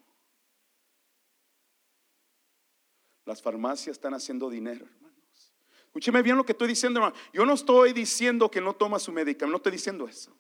[3.26, 5.54] Las farmacias están haciendo dinero, hermanos.
[5.86, 7.16] Escúcheme bien lo que estoy diciendo, hermano.
[7.32, 10.36] Yo no estoy diciendo que no toma su medicamento, no estoy diciendo eso.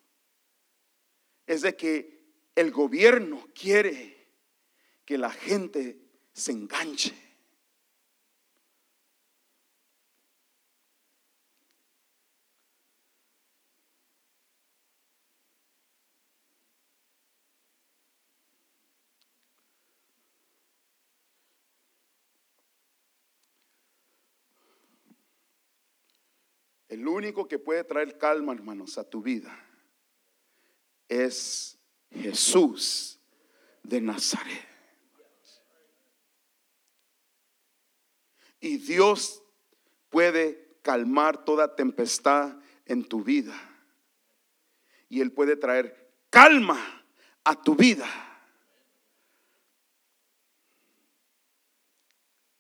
[1.46, 2.18] Es de que
[2.56, 4.17] el gobierno quiere
[5.08, 5.98] que la gente
[6.34, 7.16] se enganche.
[26.90, 29.58] El único que puede traer calma, hermanos, a tu vida
[31.08, 31.80] es
[32.12, 33.22] Jesús
[33.84, 34.77] de Nazaret.
[38.60, 39.44] Y Dios
[40.10, 43.54] puede calmar toda tempestad en tu vida.
[45.10, 46.80] Y Él puede traer calma
[47.44, 48.08] a tu vida.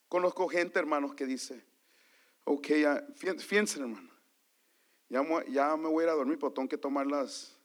[0.08, 1.66] Conozco gente, hermanos, que dice,
[2.46, 4.10] ok, ya, fíjense, hermano,
[5.10, 7.58] ya, ya, me voy a ir a dormir, pero tengo que tomar las,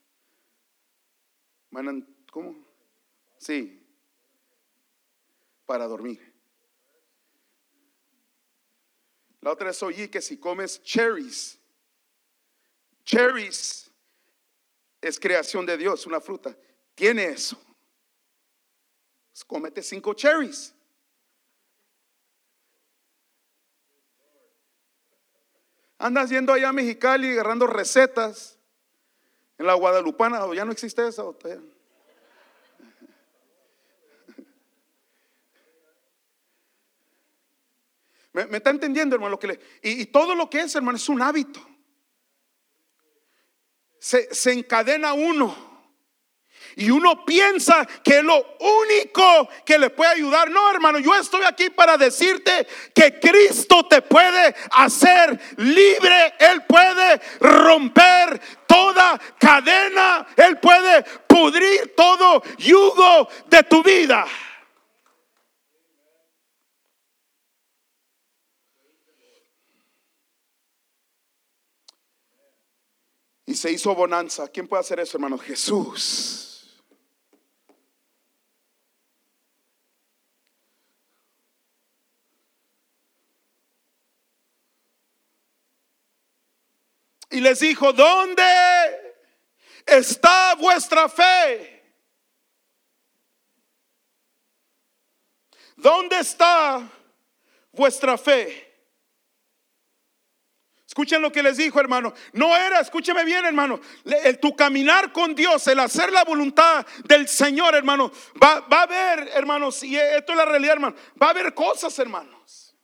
[2.30, 2.56] ¿cómo?
[3.38, 3.80] Sí,
[5.66, 6.31] para dormir.
[9.42, 11.58] La otra es oí que si comes cherries,
[13.04, 13.90] cherries
[15.00, 16.56] es creación de Dios, una fruta,
[16.94, 17.60] tiene eso.
[19.32, 20.72] Pues cómete cinco cherries.
[25.98, 28.58] Andas yendo allá a Mexicali agarrando recetas.
[29.58, 31.36] En la Guadalupana, ya no existe eso.
[38.32, 39.32] ¿Me, está entendiendo, hermano?
[39.32, 41.60] Lo que le, y, todo lo que es, hermano, es un hábito.
[43.98, 45.72] Se, se encadena uno.
[46.76, 50.50] Y uno piensa que lo único que le puede ayudar.
[50.50, 56.34] No, hermano, yo estoy aquí para decirte que Cristo te puede hacer libre.
[56.38, 60.26] Él puede romper toda cadena.
[60.36, 64.24] Él puede pudrir todo yugo de tu vida.
[73.52, 74.48] y se hizo bonanza.
[74.48, 75.36] ¿Quién puede hacer eso, hermano?
[75.36, 76.48] Jesús.
[87.30, 88.42] Y les dijo, ¿dónde
[89.86, 91.82] está vuestra fe?
[95.76, 96.90] ¿Dónde está
[97.72, 98.71] vuestra fe?
[100.92, 102.12] Escuchen lo que les dijo, hermano.
[102.34, 103.80] No era, escúcheme bien, hermano.
[104.42, 108.12] Tu caminar con Dios, el hacer la voluntad del Señor, hermano.
[108.40, 110.94] Va, va a haber, hermanos, y esto es la realidad, hermano.
[111.20, 112.76] Va a haber cosas, hermanos.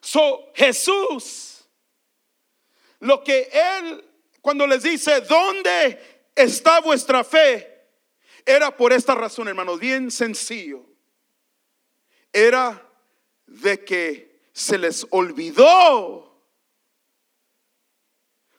[0.00, 1.68] So, Jesús,
[3.00, 4.08] lo que Él,
[4.40, 7.88] cuando les dice, ¿dónde está vuestra fe?
[8.44, 10.86] Era por esta razón, hermanos, bien sencillo
[12.36, 12.86] era
[13.46, 16.22] de que se les olvidó.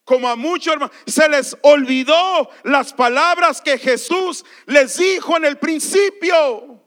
[0.04, 5.60] Como a muchos hermanos, se les olvidó las palabras que Jesús les dijo en el
[5.60, 6.84] principio.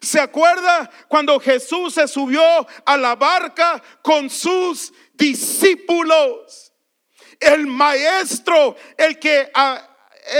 [0.00, 2.42] ¿Se acuerda cuando Jesús se subió
[2.84, 6.72] a la barca con sus discípulos?
[7.38, 9.88] El maestro, el que ah,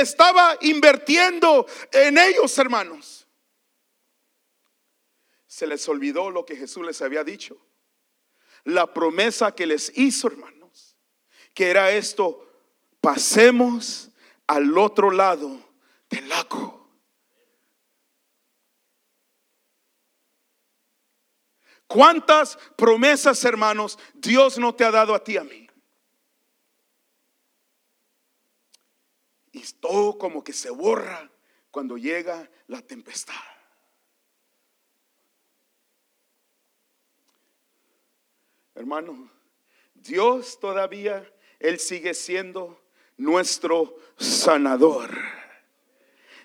[0.00, 3.21] estaba invirtiendo en ellos, hermanos
[5.62, 7.56] se les olvidó lo que Jesús les había dicho.
[8.64, 10.96] La promesa que les hizo, hermanos,
[11.54, 12.52] que era esto,
[13.00, 14.10] pasemos
[14.48, 15.56] al otro lado
[16.10, 16.90] del lago.
[21.86, 25.68] ¿Cuántas promesas, hermanos, Dios no te ha dado a ti a mí?
[29.52, 31.30] Y todo como que se borra
[31.70, 33.51] cuando llega la tempestad.
[38.74, 39.30] Hermano,
[39.94, 42.82] Dios todavía, Él sigue siendo
[43.16, 45.10] nuestro sanador.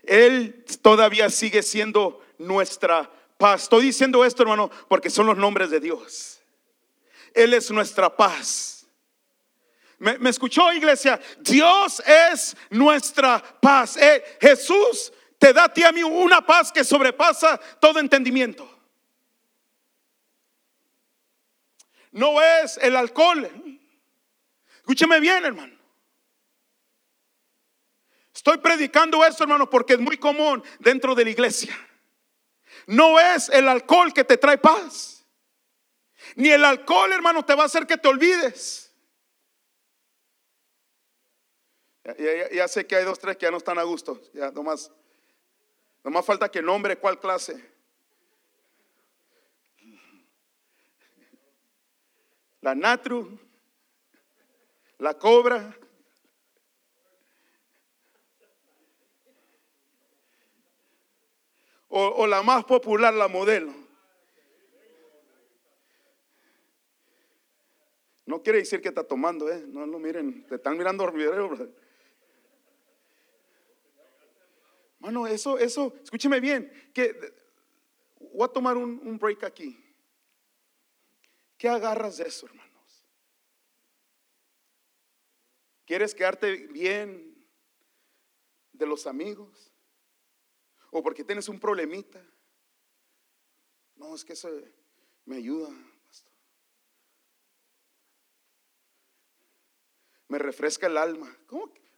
[0.04, 3.64] Él todavía sigue siendo nuestra paz.
[3.64, 6.42] Estoy diciendo esto, hermano, porque son los nombres de Dios.
[7.34, 8.88] Él es nuestra paz.
[10.00, 11.20] ¿Me, escuchó, iglesia?
[11.40, 13.98] Dios es nuestra paz.
[13.98, 18.77] Eh, Jesús te da a ti a mí una paz que sobrepasa todo entendimiento.
[22.12, 23.50] No es el alcohol.
[24.78, 25.78] Escúcheme bien, hermano.
[28.34, 31.76] Estoy predicando esto, hermano, porque es muy común dentro de la iglesia.
[32.86, 35.26] No es el alcohol que te trae paz.
[36.36, 38.94] Ni el alcohol, hermano, te va a hacer que te olvides.
[42.54, 44.22] Ya, sé que hay dos, tres que ya no están a gusto.
[44.34, 44.92] Ya, nomás,
[46.04, 47.77] nomás falta que nombre cuál clase.
[52.68, 53.40] La natru,
[55.00, 55.74] la cobra.
[61.90, 63.74] O, la más popular, la modelo.
[68.26, 69.64] No quiere decir que está tomando, ¿eh?
[69.66, 71.74] No, no, miren, te están mirando el video.
[75.00, 77.18] Mano, eso, eso, escúcheme bien, que
[78.34, 79.87] voy a tomar un break aquí.
[81.58, 83.06] ¿Qué agarras de eso, hermanos?
[85.86, 87.36] ¿Quieres quedarte bien
[88.74, 89.74] de los amigos?
[90.92, 92.24] ¿O porque tienes un problemita?
[93.96, 94.50] No, es que eso
[95.26, 95.70] me ayuda,
[100.30, 101.34] Me refresca el alma.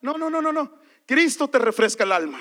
[0.02, 0.80] No, no, no, no, no.
[1.06, 2.40] Cristo te refresca el alma.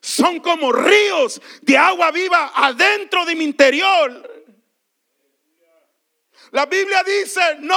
[0.00, 4.33] Son como ríos de agua viva adentro de mi interior.
[6.50, 7.76] La Biblia dice, no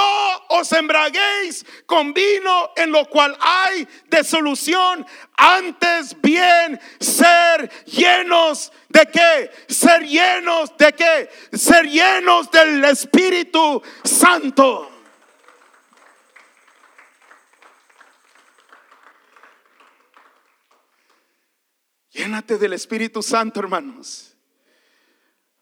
[0.50, 5.06] os embraguéis con vino en lo cual hay desolución,
[5.36, 9.50] antes bien ser llenos de qué?
[9.68, 11.30] Ser llenos de qué?
[11.56, 14.92] Ser llenos del Espíritu Santo.
[22.10, 24.36] Llénate del Espíritu Santo, hermanos.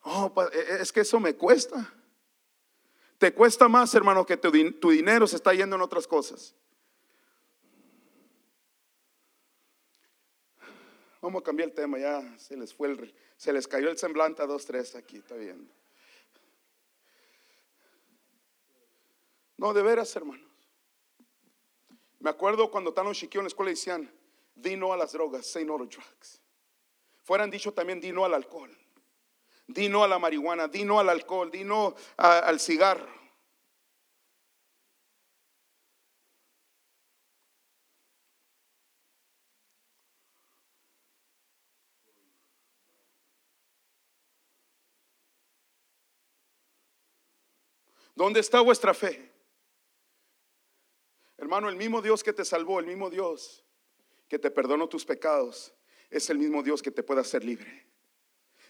[0.03, 1.93] Oh, e, es que eso me cuesta.
[3.19, 6.55] Te cuesta más, hermano, que tu, dinero se está yendo en otras cosas.
[11.23, 14.43] Vamos a cambiar el tema, ya se les fue el, se les cayó el semblante
[14.43, 15.73] a dos, tres aquí, está viendo.
[19.57, 20.47] No, de veras, hermanos.
[22.21, 24.11] Me acuerdo cuando estaban los chiquillos en la escuela decían,
[24.55, 26.43] di no a las drogas, say no to drugs.
[27.25, 28.71] Fueran dicho también, di no al alcohol.
[29.67, 33.17] Di no a la marihuana, di no al alcohol, di no al cigarro.
[48.17, 49.31] ¿Dónde está vuestra fe?
[51.37, 53.63] Hermano, el mismo Dios que te salvó, el mismo Dios
[54.27, 55.75] que te perdonó tus pecados,
[56.09, 57.87] es el mismo Dios que te puede hacer libre.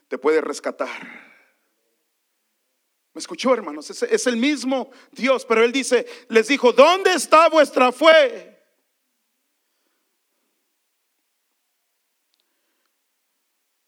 [0.08, 1.26] Te puede rescatar.
[3.16, 3.90] ¿Me escuchó, hermanos?
[3.90, 8.62] Es, el mismo Dios, pero Él dice, les dijo, ¿dónde está vuestra fe?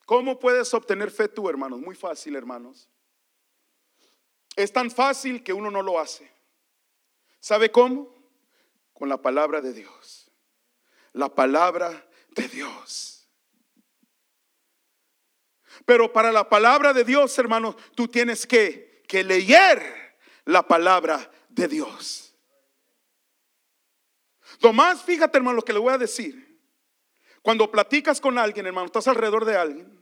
[0.06, 1.78] ¿Cómo puedes obtener fe tú, hermanos?
[1.78, 2.88] Muy fácil, hermanos.
[4.56, 6.32] Es tan fácil que uno no lo hace.
[7.38, 8.08] ¿Sabe cómo?
[8.94, 10.30] Con la palabra de Dios.
[11.12, 13.17] La palabra de Dios.
[15.84, 21.68] Pero para la palabra de Dios, hermanos, tú tienes que, que leer la palabra de
[21.68, 22.34] Dios.
[24.60, 26.60] Tomás, fíjate, hermano, lo que le voy a decir.
[27.42, 29.98] Cuando platicas con alguien, hermano, estás alrededor de alguien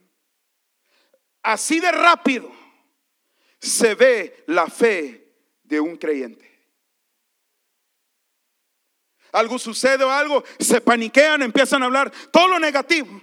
[1.46, 2.50] Así de rápido
[3.60, 6.44] se ve la fe de un creyente.
[9.30, 13.22] Algo sucede o algo, se paniquean, empiezan a hablar todo lo negativo.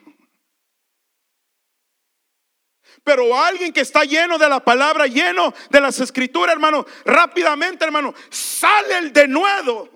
[3.04, 8.14] Pero alguien que está lleno de la palabra, lleno de las escrituras, hermano, rápidamente, hermano,
[8.30, 9.90] sale el denuedo.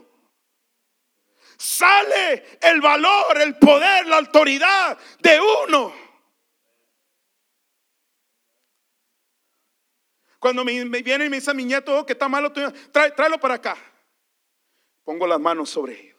[1.58, 5.94] Sale el valor, el poder, la autoridad de uno.
[10.40, 13.76] Cuando me, viene y me dice mi nieto oh, que está malo, tráelo para acá.
[15.04, 16.17] Pongo las manos sobre ellos.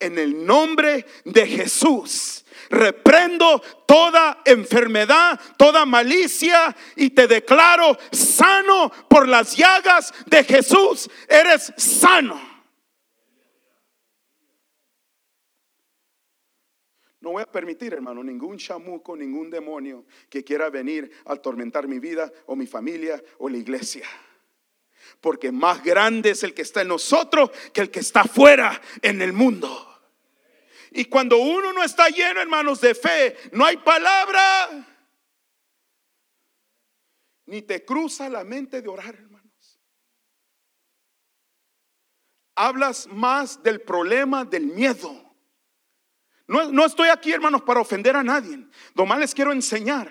[0.00, 9.28] En el nombre de Jesús, reprendo toda enfermedad, toda malicia y te declaro sano por
[9.28, 11.10] las llagas de Jesús.
[11.28, 12.48] Eres sano.
[17.20, 21.98] No voy a permitir, hermano, ningún chamuco, ningún demonio que quiera venir a atormentar mi
[21.98, 24.06] vida o mi familia o la iglesia.
[25.20, 29.20] Porque más grande es el que está en nosotros que el que está fuera en
[29.20, 29.87] el mundo.
[30.90, 34.86] Y cuando uno no está lleno, hermanos, de fe, no hay palabra.
[37.46, 39.80] Ni te cruza la mente de orar, hermanos.
[42.54, 45.28] Hablas más del problema del miedo
[46.48, 48.66] no, estoy aquí, hermanos, para ofender a nadie.
[48.94, 50.10] Nomás les quiero enseñar.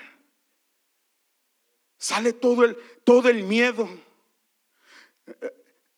[1.97, 3.89] Sale todo el, todo el miedo.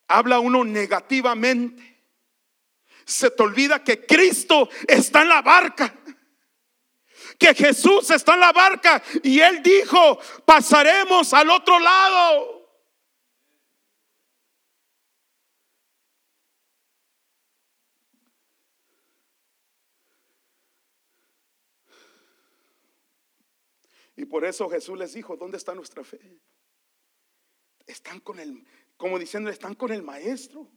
[0.07, 1.88] Habla uno negativamente.
[3.09, 5.95] Se te olvida que Cristo está en la barca.
[7.39, 9.01] Que Jesús está en la barca.
[9.23, 12.59] Y Él dijo, pasaremos al otro lado.
[24.15, 26.19] Y por eso Jesús les dijo, ¿dónde está nuestra fe?
[27.87, 28.63] Están con el,
[28.97, 30.69] como diciendo, están con el maestro.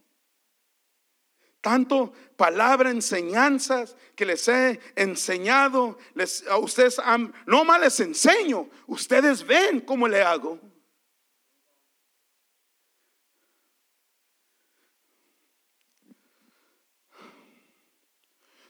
[1.63, 6.97] Tanto palabra, enseñanzas que les he enseñado, les, a ustedes,
[7.45, 10.59] no más les enseño, ustedes ven cómo le hago.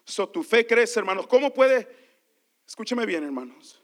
[0.05, 1.25] So, tu fe crece, hermanos.
[1.25, 1.89] ¿Cómo puede?
[2.67, 3.81] Escúcheme bien, hermanos.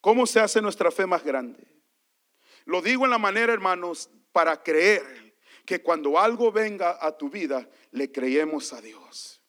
[0.00, 1.66] ¿Cómo se hace nuestra fe más grande?
[2.66, 5.27] Lo digo en la manera, hermanos, para creer
[5.68, 9.42] que cuando algo venga a tu vida, le creemos a Dios.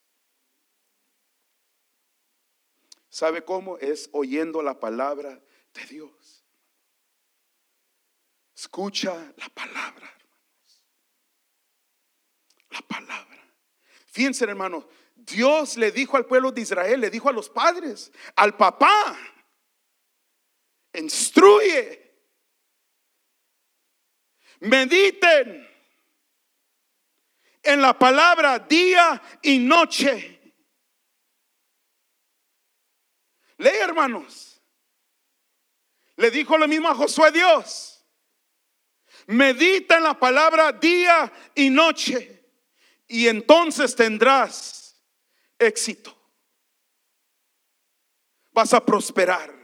[3.08, 3.78] ¿Sabe cómo?
[3.78, 5.42] Es oyendo la palabra
[5.72, 6.44] de Dios.
[8.54, 10.82] Escucha la palabra, hermanos.
[12.68, 13.54] La palabra.
[14.04, 18.58] Fíjense, hermanos, Dios le dijo al pueblo de Israel, le dijo a los padres, al
[18.58, 19.16] papá,
[20.92, 22.14] instruye.
[24.60, 25.69] Mediten
[27.62, 30.54] en la palabra día y noche.
[33.58, 34.60] Lee, hermanos.
[36.16, 38.04] Le dijo lo mismo a Josué Dios.
[39.26, 42.40] Medita en la palabra día y noche
[43.06, 45.02] y entonces tendrás
[45.58, 46.16] éxito.
[48.52, 49.59] Vas a prosperar.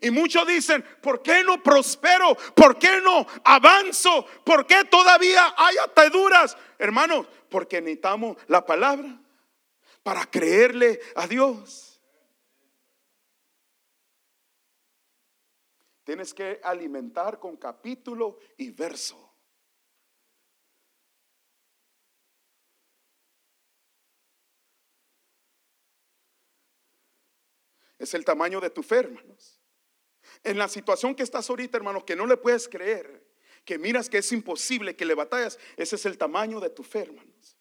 [0.00, 2.36] Y muchos dicen, ¿por qué no prospero?
[2.54, 4.26] ¿Por qué no avanzo?
[4.44, 6.56] ¿Por qué todavía hay ataduras?
[6.78, 9.18] Hermanos, porque necesitamos la palabra
[10.02, 12.00] para creerle a Dios.
[16.04, 19.26] Tienes que alimentar con capítulo y verso.
[27.98, 29.55] Es el tamaño de tu fe, hermanos.
[30.46, 33.26] En la situación que estás ahorita, hermano, que no le puedes creer,
[33.64, 37.00] que miras que es imposible, que le batallas, ese es el tamaño de tu fe,
[37.00, 37.58] hermanos.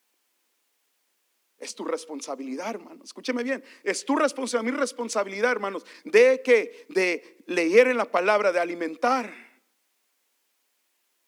[1.57, 3.05] Es tu responsabilidad, hermanos.
[3.05, 3.63] Escúcheme bien.
[3.83, 9.33] Es tu responsabilidad, mi responsabilidad, hermanos, de que de leer en la palabra, de alimentar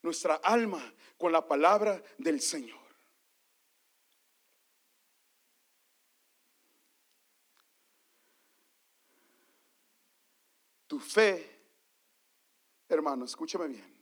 [0.03, 2.76] nuestra alma con la palabra del Señor.
[10.97, 11.47] Tu fe,
[12.89, 13.95] hermano, escúchame bien.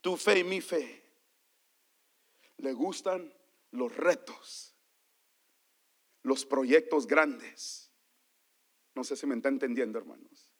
[0.00, 1.04] Tu fe y mi fe
[2.56, 3.32] le gustan
[3.70, 4.74] los retos,
[6.24, 7.92] los proyectos grandes.
[8.96, 10.50] No sé si me está entendiendo, hermanos.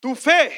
[0.00, 0.52] Tu fe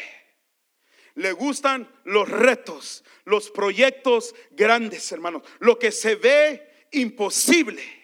[1.16, 5.42] le gustan los retos, los proyectos grandes, hermanos.
[5.58, 7.97] Lo que se ve imposible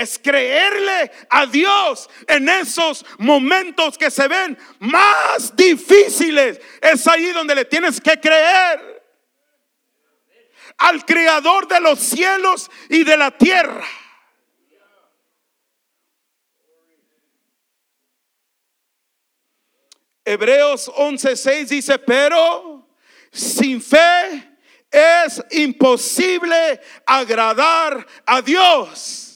[0.00, 6.60] es creerle a Dios en esos momentos que se ven más difíciles.
[6.80, 9.02] Es ahí donde le tienes que creer
[10.78, 13.86] al creador de los cielos y de la tierra.
[20.24, 22.88] Hebreos 11:6 dice, pero
[23.30, 24.56] sin fe
[24.90, 29.29] es imposible agradar a Dios.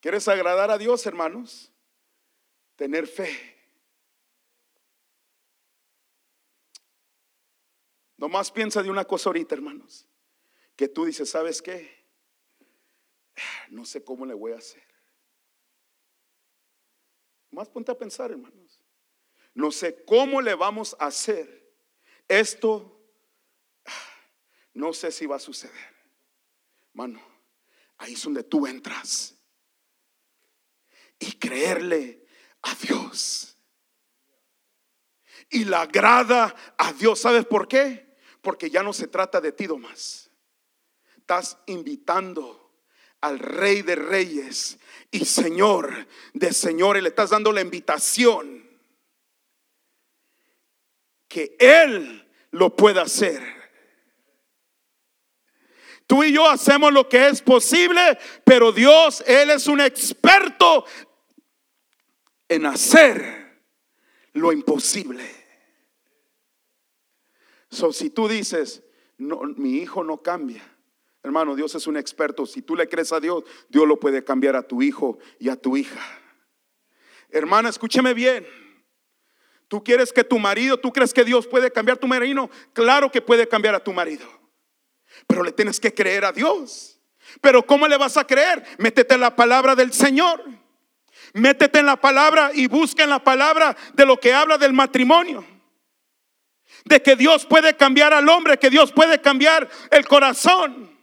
[0.00, 1.72] ¿Quieres agradar a Dios, hermanos?
[2.76, 3.56] Tener fe.
[8.16, 10.06] Nomás piensa de una cosa ahorita, hermanos.
[10.76, 12.06] Que tú dices, ¿sabes qué?
[13.70, 14.82] No sé cómo le voy a hacer.
[17.50, 18.84] Más ponte a pensar, hermanos.
[19.54, 21.74] No sé cómo le vamos a hacer.
[22.28, 23.00] Esto,
[24.74, 25.96] no sé si va a suceder.
[26.90, 27.20] Hermano,
[27.96, 29.37] ahí es donde tú entras
[31.18, 32.26] y creerle
[32.62, 33.56] a Dios.
[35.50, 37.20] Y la agrada a Dios.
[37.20, 38.16] ¿Sabes por qué?
[38.42, 40.30] Porque ya no se trata de ti, más.
[41.16, 42.72] Estás invitando
[43.20, 44.78] al Rey de Reyes
[45.10, 47.02] y Señor de Señores.
[47.02, 48.68] Le estás dando la invitación
[51.28, 53.58] que Él lo pueda hacer.
[56.06, 60.86] Tú y yo hacemos lo que es posible, pero Dios, Él es un experto
[62.48, 63.62] en hacer
[64.32, 65.24] lo imposible.
[67.70, 68.82] So, si tú dices,
[69.18, 70.62] no, mi hijo no cambia,
[71.22, 72.46] hermano, Dios es un experto.
[72.46, 75.56] Si tú le crees a Dios, Dios lo puede cambiar a tu hijo y a
[75.56, 76.00] tu hija.
[77.30, 78.46] Hermana, escúcheme bien.
[79.68, 82.48] Tú quieres que tu marido, tú crees que Dios puede cambiar tu marido.
[82.72, 84.26] Claro que puede cambiar a tu marido.
[85.26, 86.98] Pero le tienes que creer a Dios.
[87.42, 88.64] Pero ¿cómo le vas a creer?
[88.78, 90.42] Métete la palabra del Señor.
[91.34, 95.44] Métete en la palabra y busca en la palabra de lo que habla del matrimonio.
[96.84, 100.96] De que Dios puede cambiar al hombre, que Dios puede cambiar el corazón.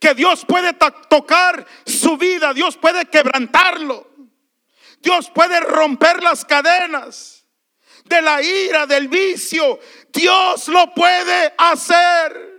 [0.00, 0.72] Que Dios puede
[1.08, 4.10] tocar su vida, Dios puede quebrantarlo.
[5.00, 7.42] Dios puede romper las cadenas
[8.04, 9.78] de la ira, del vicio.
[10.12, 12.52] Dios lo puede hacer.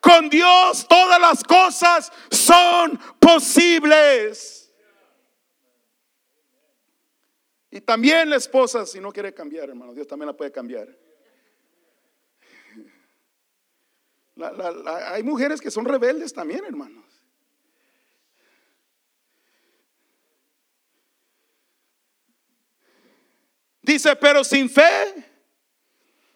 [0.00, 4.61] Con Dios todas las cosas son posibles.
[7.74, 10.94] Y también la esposa, si no quiere cambiar, hermano, Dios también la puede cambiar.
[14.86, 17.02] hay mujeres que son rebeldes también, hermanos.
[23.80, 25.32] Dice, pero sin fe,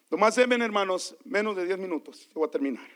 [0.09, 2.89] nomás deben, hermanos, menos de 10 minutos, voy a terminar.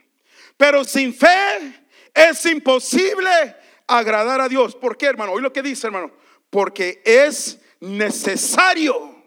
[0.58, 4.76] Pero sin fe es imposible agradar a Dios.
[4.76, 5.34] ¿Por qué, hermano?
[5.34, 6.12] Hoy lo que dice, hermano,
[6.50, 9.22] porque es necesario.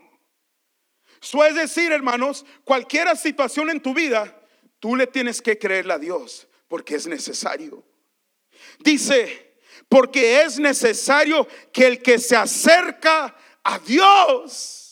[1.21, 4.41] Eso es decir, hermanos, cualquier situación en tu vida,
[4.81, 7.85] tú le tienes que creerle a Dios, porque es necesario.
[8.79, 14.85] Dice, porque es necesario que el que se acerca a Dios,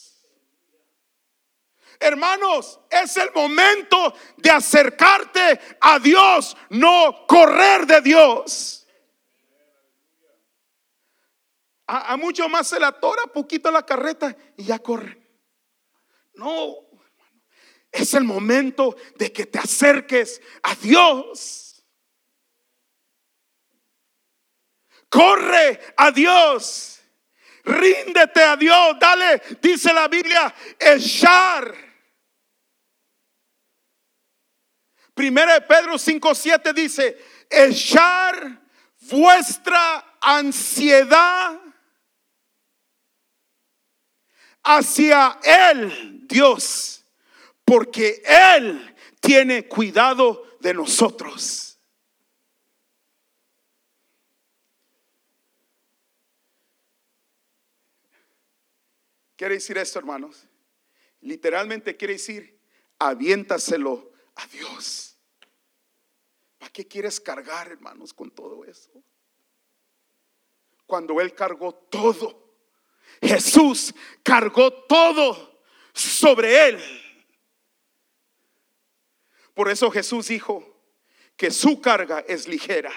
[2.03, 8.82] Hermanos, es el momento de acercarte a Dios, no correr de Dios.
[11.95, 15.21] A, mucho más se la tora poquito la carreta y ya corre.
[16.33, 16.75] No,
[17.91, 21.85] es el momento de que te acerques a Dios.
[25.11, 27.03] Corre a Dios.
[27.63, 28.97] Ríndete a Dios.
[28.99, 31.75] Dale, dice la Biblia, echar.
[35.13, 38.63] Primera de Pedro 5:7 dice, echar
[38.99, 41.61] vuestra ansiedad
[44.63, 47.05] hacia Él, Dios,
[47.65, 51.79] porque Él tiene cuidado de nosotros.
[59.37, 60.47] Quiere decir esto, hermanos.
[61.21, 62.61] Literalmente quiere decir,
[62.99, 65.19] aviéntaselo a Dios.
[66.59, 68.93] ¿Para qué quieres cargar, hermanos, con todo eso?
[70.87, 72.42] Cuando Él cargó todo.
[73.23, 75.61] Jesús cargó todo
[75.95, 76.83] sobre Él.
[79.55, 80.69] Por eso Jesús dijo
[81.37, 82.93] que su carga es ligera.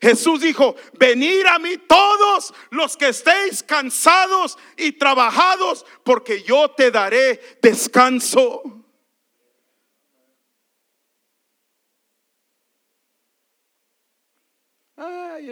[0.00, 6.90] Jesús dijo, venid a mí todos los que estéis cansados y trabajados, porque yo te
[6.90, 8.62] daré descanso.
[14.96, 15.50] Ay,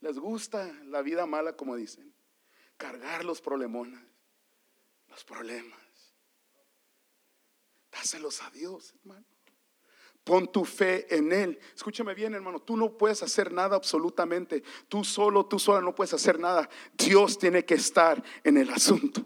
[0.00, 2.12] les gusta la vida mala, como dicen,
[2.76, 4.00] cargar los problemones,
[5.08, 5.78] los problemas.
[7.90, 9.26] Dáselos a Dios, hermano.
[10.24, 11.58] Pon tu fe en Él.
[11.74, 12.60] Escúchame bien, hermano.
[12.60, 14.62] Tú no puedes hacer nada absolutamente.
[14.88, 16.68] Tú solo, tú sola no puedes hacer nada.
[16.92, 19.22] Dios tiene que estar en el asunto.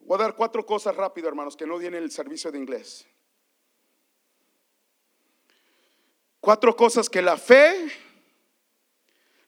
[0.00, 3.06] Voy a dar cuatro cosas rápido, hermanos, que no vienen el servicio de inglés.
[6.48, 7.92] Cuatro cosas que la fe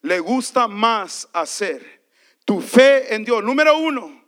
[0.02, 2.02] le gusta más hacer.
[2.44, 3.42] Tu fe en Dios.
[3.42, 4.22] Número uno,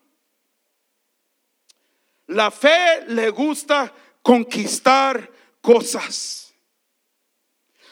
[2.28, 3.92] la fe le gusta
[4.22, 6.54] conquistar cosas.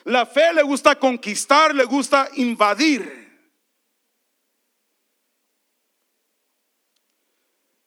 [0.05, 3.28] La fe le gusta conquistar, le gusta invadir.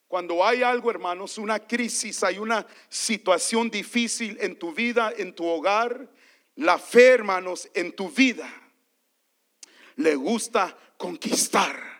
[0.08, 5.44] Cuando hay algo, hermanos, una crisis, hay una situación difícil en tu vida, en tu
[5.44, 6.08] hogar,
[6.56, 8.50] la fe, hermanos, en tu vida,
[9.96, 11.94] le gusta conquistar.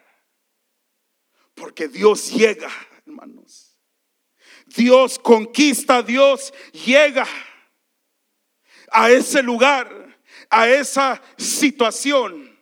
[1.54, 2.70] Porque Dios llega,
[3.06, 3.78] hermanos.
[4.66, 7.28] Dios conquista, Dios llega
[8.92, 12.58] a ese lugar, a esa situación.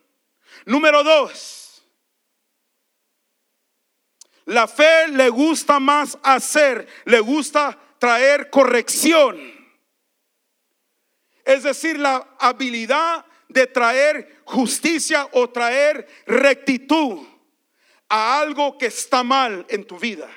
[0.66, 1.62] Número dos,
[4.46, 9.61] la fe le gusta más hacer, le gusta traer corrección.
[11.46, 17.20] Es decir, la habilidad de traer justicia o traer rectitud
[18.10, 20.30] a algo que está mal en tu vida.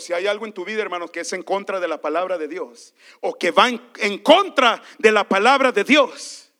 [0.00, 2.48] si hay algo en tu vida, hermanos, que es en contra de la palabra de
[2.48, 6.51] Dios o que va en, contra de la palabra de Dios,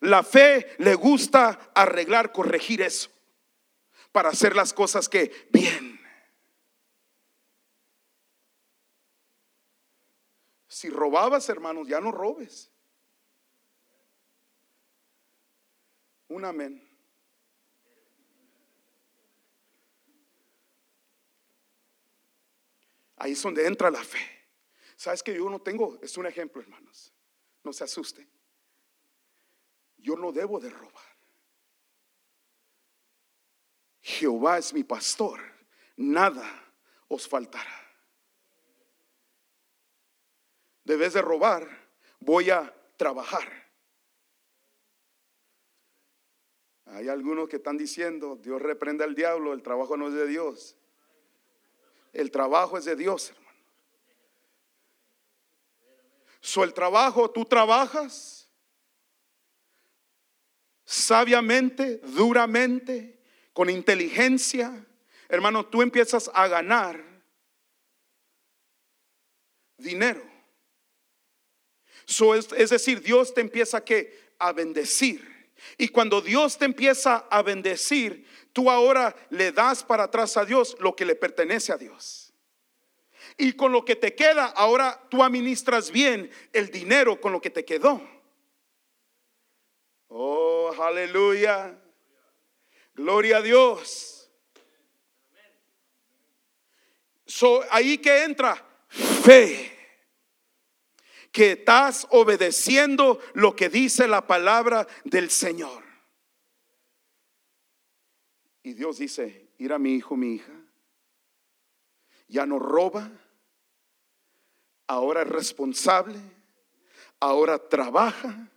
[0.00, 3.10] la fe le gusta arreglar, corregir eso
[4.12, 6.00] para hacer las cosas que bien.
[10.68, 12.70] Si robabas, hermanos, ya no robes.
[16.28, 16.82] Un amén.
[23.16, 24.18] Ahí es donde entra la fe.
[24.96, 25.98] ¿Sabes que yo no tengo?
[26.02, 27.12] Es un ejemplo, hermanos.
[27.64, 28.35] No se asusten.
[30.06, 31.04] Yo no debo de robar.
[34.02, 35.40] Jehová es mi pastor.
[35.96, 36.48] Nada
[37.08, 37.74] os faltará.
[40.84, 41.66] Debes de robar,
[42.20, 43.50] voy a trabajar.
[46.84, 50.76] Hay algunos que están diciendo, Dios reprenda al diablo, el trabajo no es de Dios.
[52.12, 53.60] El trabajo es de Dios, hermano.
[56.40, 58.35] So el trabajo, tú trabajas
[60.86, 63.18] sabiamente, duramente,
[63.52, 64.86] con inteligencia.
[65.28, 67.04] Hermano, tú empiezas a ganar
[69.76, 70.22] dinero.
[72.06, 75.50] So es, es decir, Dios te empieza que a bendecir.
[75.76, 80.76] Y cuando Dios te empieza a bendecir, tú ahora le das para atrás a Dios
[80.80, 82.32] lo que le pertenece a Dios.
[83.36, 87.50] Y con lo que te queda, ahora tú administras bien el dinero con lo que
[87.50, 88.15] te quedó.
[90.18, 91.78] Oh, aleluya.
[92.94, 94.30] Gloria a Dios.
[97.26, 98.56] So, ahí que entra
[98.88, 99.70] fe
[101.30, 105.84] que estás obedeciendo lo que dice la palabra del Señor.
[108.62, 110.54] Y Dios dice, ir a mi hijo, mi hija,
[112.26, 113.10] ya no roba,
[114.86, 116.18] ahora es responsable,
[117.20, 118.48] ahora trabaja,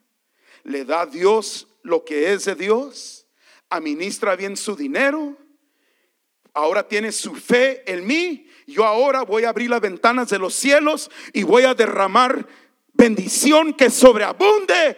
[0.70, 3.26] le da Dios lo que es de Dios,
[3.72, 5.36] administra bien su dinero,
[6.54, 10.54] ahora tiene su fe en mí, yo ahora voy a abrir las ventanas de los
[10.54, 12.48] cielos y voy a derramar
[12.94, 14.96] bendición que sobreabunde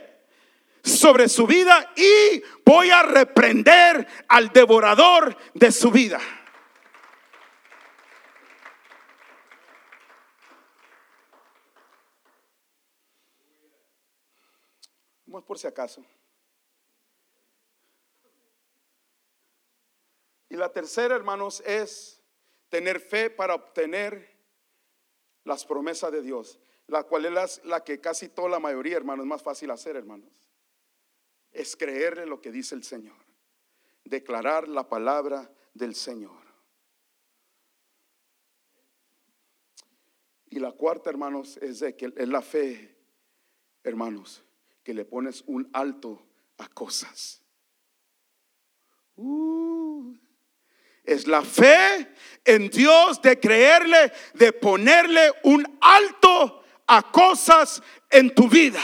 [0.84, 6.20] sobre su vida y voy a reprender al devorador de su vida.
[15.32, 16.04] Vamos por si acaso.
[20.50, 22.22] Y la tercera, hermanos, es
[22.68, 24.30] tener fe para obtener
[25.46, 29.30] las promesas de Dios, la cual es la, que casi toda la mayoría, hermanos, es
[29.30, 30.30] más fácil hacer, hermanos.
[31.54, 33.16] Es creerle lo que dice el Señor,
[34.04, 36.42] declarar la palabra del Señor.
[40.50, 42.98] Y la cuarta, hermanos, es que es la fe,
[43.82, 44.44] hermanos,
[44.84, 46.26] que le pones un alto
[46.58, 47.42] a cosas.
[49.16, 50.16] Uh,
[51.04, 52.14] es la fe
[52.46, 58.82] en Dios de creerle, de ponerle un alto a cosas en tu vida.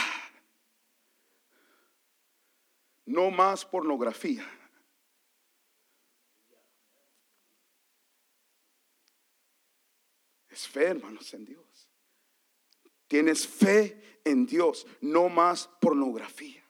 [3.06, 4.46] No más pornografía.
[10.50, 11.88] Es fe, hermanos, en Dios.
[13.08, 16.64] Tienes fe en Dios, no más pornografía.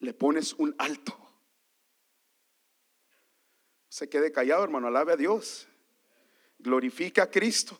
[0.00, 1.16] Le pones un alto.
[3.88, 5.66] Se quede callado, hermano, alabe a Dios.
[6.58, 7.78] Glorifica a Cristo.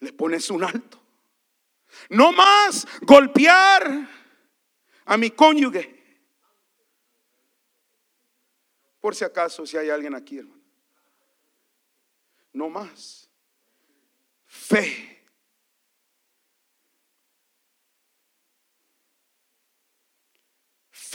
[0.00, 1.00] Le pones un alto.
[2.08, 4.08] No más golpear
[5.04, 5.94] a mi cónyuge.
[9.00, 10.62] Por si acaso, si hay alguien aquí, hermano.
[12.52, 13.28] No más
[14.46, 15.13] fe.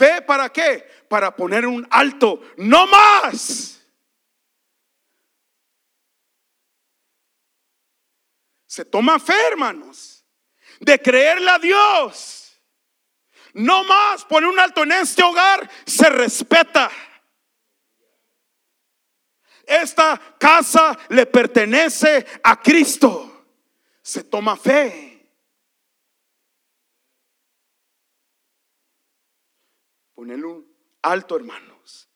[0.00, 0.88] ¿Fe para qué?
[1.10, 3.86] Para poner un alto, no más.
[8.64, 10.24] Se toma fe, hermanos,
[10.78, 12.58] de creerle a Dios.
[13.52, 16.90] No más poner un alto en este hogar, se respeta.
[19.66, 23.30] Esta casa le pertenece a Cristo
[24.02, 25.09] se toma fe.
[30.20, 32.06] Ponerle un alto, hermanos.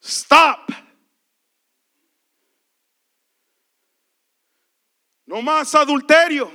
[0.00, 0.70] Stop.
[5.26, 6.48] No más adulterio.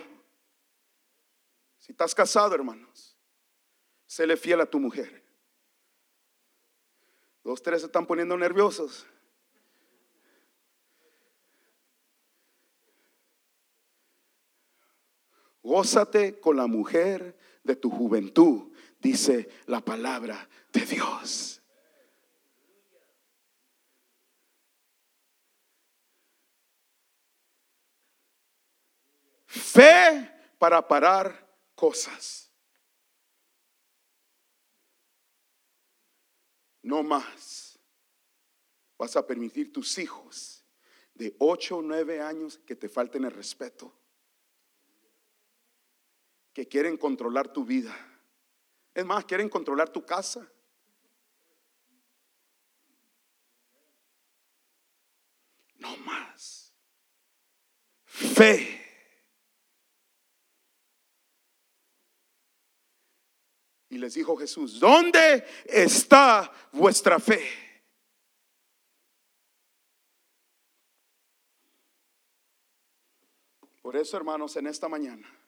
[1.80, 3.18] Si estás casado, hermanos,
[4.06, 5.22] séle fiel a tu mujer.
[7.44, 9.06] Los tres se están poniendo nerviosos.
[15.62, 21.62] Gózate con la mujer de tu juventud, dice la palabra de Dios.
[29.46, 32.52] Fe para parar cosas.
[36.84, 37.80] No más.
[38.98, 40.66] Vas a permitir tus hijos
[41.14, 44.00] de 8 o 9 años que te falten el respeto
[46.54, 47.96] que quieren controlar tu vida.
[49.00, 50.46] Es más, quieren controlar tu casa.
[55.78, 56.74] No más.
[58.04, 58.76] Fe.
[63.88, 67.50] Y les dijo Jesús, ¿dónde está vuestra fe?
[73.82, 75.40] Por eso, hermanos, en esta mañana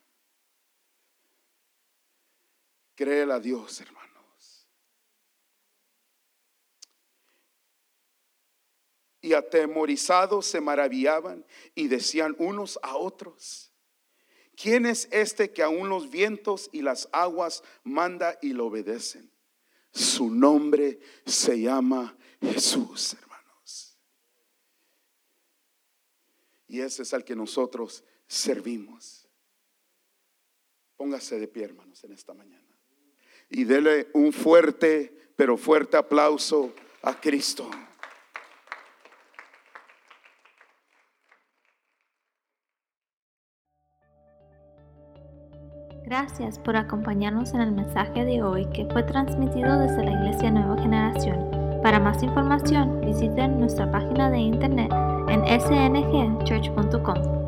[3.01, 4.67] Créele a Dios, hermanos.
[9.21, 11.43] Y atemorizados se maravillaban
[11.73, 13.71] y decían unos a otros,
[14.55, 19.31] ¿quién es este que aún los vientos y las aguas manda y lo obedecen?
[19.91, 23.97] Su nombre se llama Jesús, hermanos.
[26.67, 29.27] Y ese es al que nosotros servimos.
[30.97, 32.60] Póngase de pie, hermanos, en esta mañana
[33.51, 36.73] y dele un fuerte, pero fuerte aplauso
[37.03, 37.69] a Cristo.
[46.05, 50.81] Gracias por acompañarnos en el mensaje de hoy que fue transmitido desde la Iglesia Nueva
[50.81, 51.49] Generación.
[51.81, 54.91] Para más información, visiten nuestra página de internet
[55.29, 57.40] en sngchurch.com.